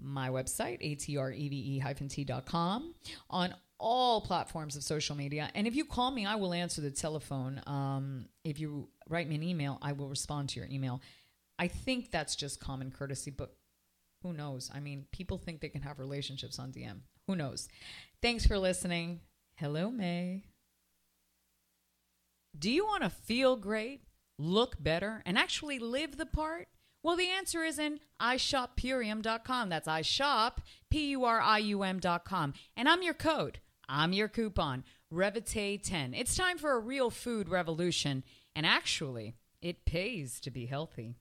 my 0.00 0.30
website, 0.30 0.80
atrevete.com, 0.82 2.94
on 3.28 3.54
all 3.78 4.22
platforms 4.22 4.76
of 4.76 4.82
social 4.82 5.14
media. 5.14 5.50
And 5.54 5.66
if 5.66 5.76
you 5.76 5.84
call 5.84 6.10
me, 6.10 6.24
I 6.24 6.36
will 6.36 6.54
answer 6.54 6.80
the 6.80 6.90
telephone. 6.90 7.60
Um, 7.66 8.28
if 8.44 8.58
you 8.58 8.88
write 9.10 9.28
me 9.28 9.34
an 9.34 9.42
email, 9.42 9.78
I 9.82 9.92
will 9.92 10.08
respond 10.08 10.48
to 10.50 10.60
your 10.60 10.68
email. 10.70 11.02
I 11.58 11.68
think 11.68 12.10
that's 12.10 12.36
just 12.36 12.60
common 12.60 12.90
courtesy, 12.90 13.30
but 13.30 13.54
who 14.22 14.32
knows? 14.32 14.70
I 14.74 14.80
mean, 14.80 15.06
people 15.12 15.38
think 15.38 15.60
they 15.60 15.68
can 15.68 15.82
have 15.82 15.98
relationships 15.98 16.58
on 16.58 16.72
DM. 16.72 17.00
Who 17.26 17.36
knows? 17.36 17.68
Thanks 18.22 18.46
for 18.46 18.58
listening. 18.58 19.20
Hello, 19.56 19.90
May. 19.90 20.44
Do 22.58 22.70
you 22.70 22.84
want 22.84 23.02
to 23.02 23.10
feel 23.10 23.56
great, 23.56 24.02
look 24.38 24.82
better, 24.82 25.22
and 25.26 25.36
actually 25.36 25.78
live 25.78 26.16
the 26.16 26.26
part? 26.26 26.68
Well, 27.02 27.16
the 27.16 27.28
answer 27.28 27.62
is 27.62 27.78
in 27.78 28.00
ishoppurium.com. 28.20 29.68
That's 29.68 29.88
ishop, 29.88 30.58
P 30.90 31.10
U 31.10 31.24
R 31.24 31.40
I 31.40 31.58
U 31.58 31.82
M.com. 31.82 32.54
And 32.76 32.88
I'm 32.88 33.02
your 33.02 33.14
code. 33.14 33.58
I'm 33.88 34.14
your 34.14 34.28
coupon, 34.28 34.84
Revite10. 35.12 36.18
It's 36.18 36.34
time 36.34 36.56
for 36.56 36.72
a 36.72 36.80
real 36.80 37.10
food 37.10 37.50
revolution. 37.50 38.24
And 38.56 38.64
actually, 38.64 39.34
it 39.60 39.84
pays 39.84 40.40
to 40.40 40.50
be 40.50 40.66
healthy. 40.66 41.16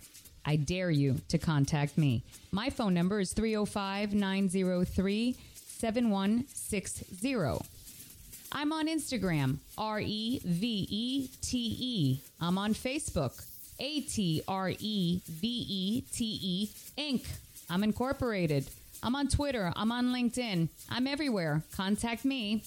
I 0.45 0.55
dare 0.55 0.89
you 0.89 1.17
to 1.27 1.37
contact 1.37 1.97
me. 1.97 2.23
My 2.51 2.69
phone 2.69 2.93
number 2.93 3.19
is 3.19 3.33
305 3.33 4.13
903 4.13 5.35
7160. 5.55 7.65
I'm 8.53 8.71
on 8.71 8.87
Instagram, 8.87 9.57
R 9.77 9.99
E 9.99 10.39
V 10.43 10.87
E 10.89 11.27
T 11.41 11.75
E. 11.79 12.21
I'm 12.39 12.57
on 12.57 12.73
Facebook, 12.73 13.43
A 13.79 13.99
T 14.01 14.41
R 14.47 14.69
E 14.69 15.21
V 15.27 15.47
E 15.47 16.01
T 16.13 16.39
E 16.41 16.69
Inc. 16.97 17.25
I'm 17.69 17.83
incorporated. 17.83 18.69
I'm 19.03 19.15
on 19.15 19.27
Twitter. 19.27 19.71
I'm 19.75 19.91
on 19.91 20.07
LinkedIn. 20.07 20.69
I'm 20.89 21.07
everywhere. 21.07 21.61
Contact 21.75 22.25
me. 22.25 22.63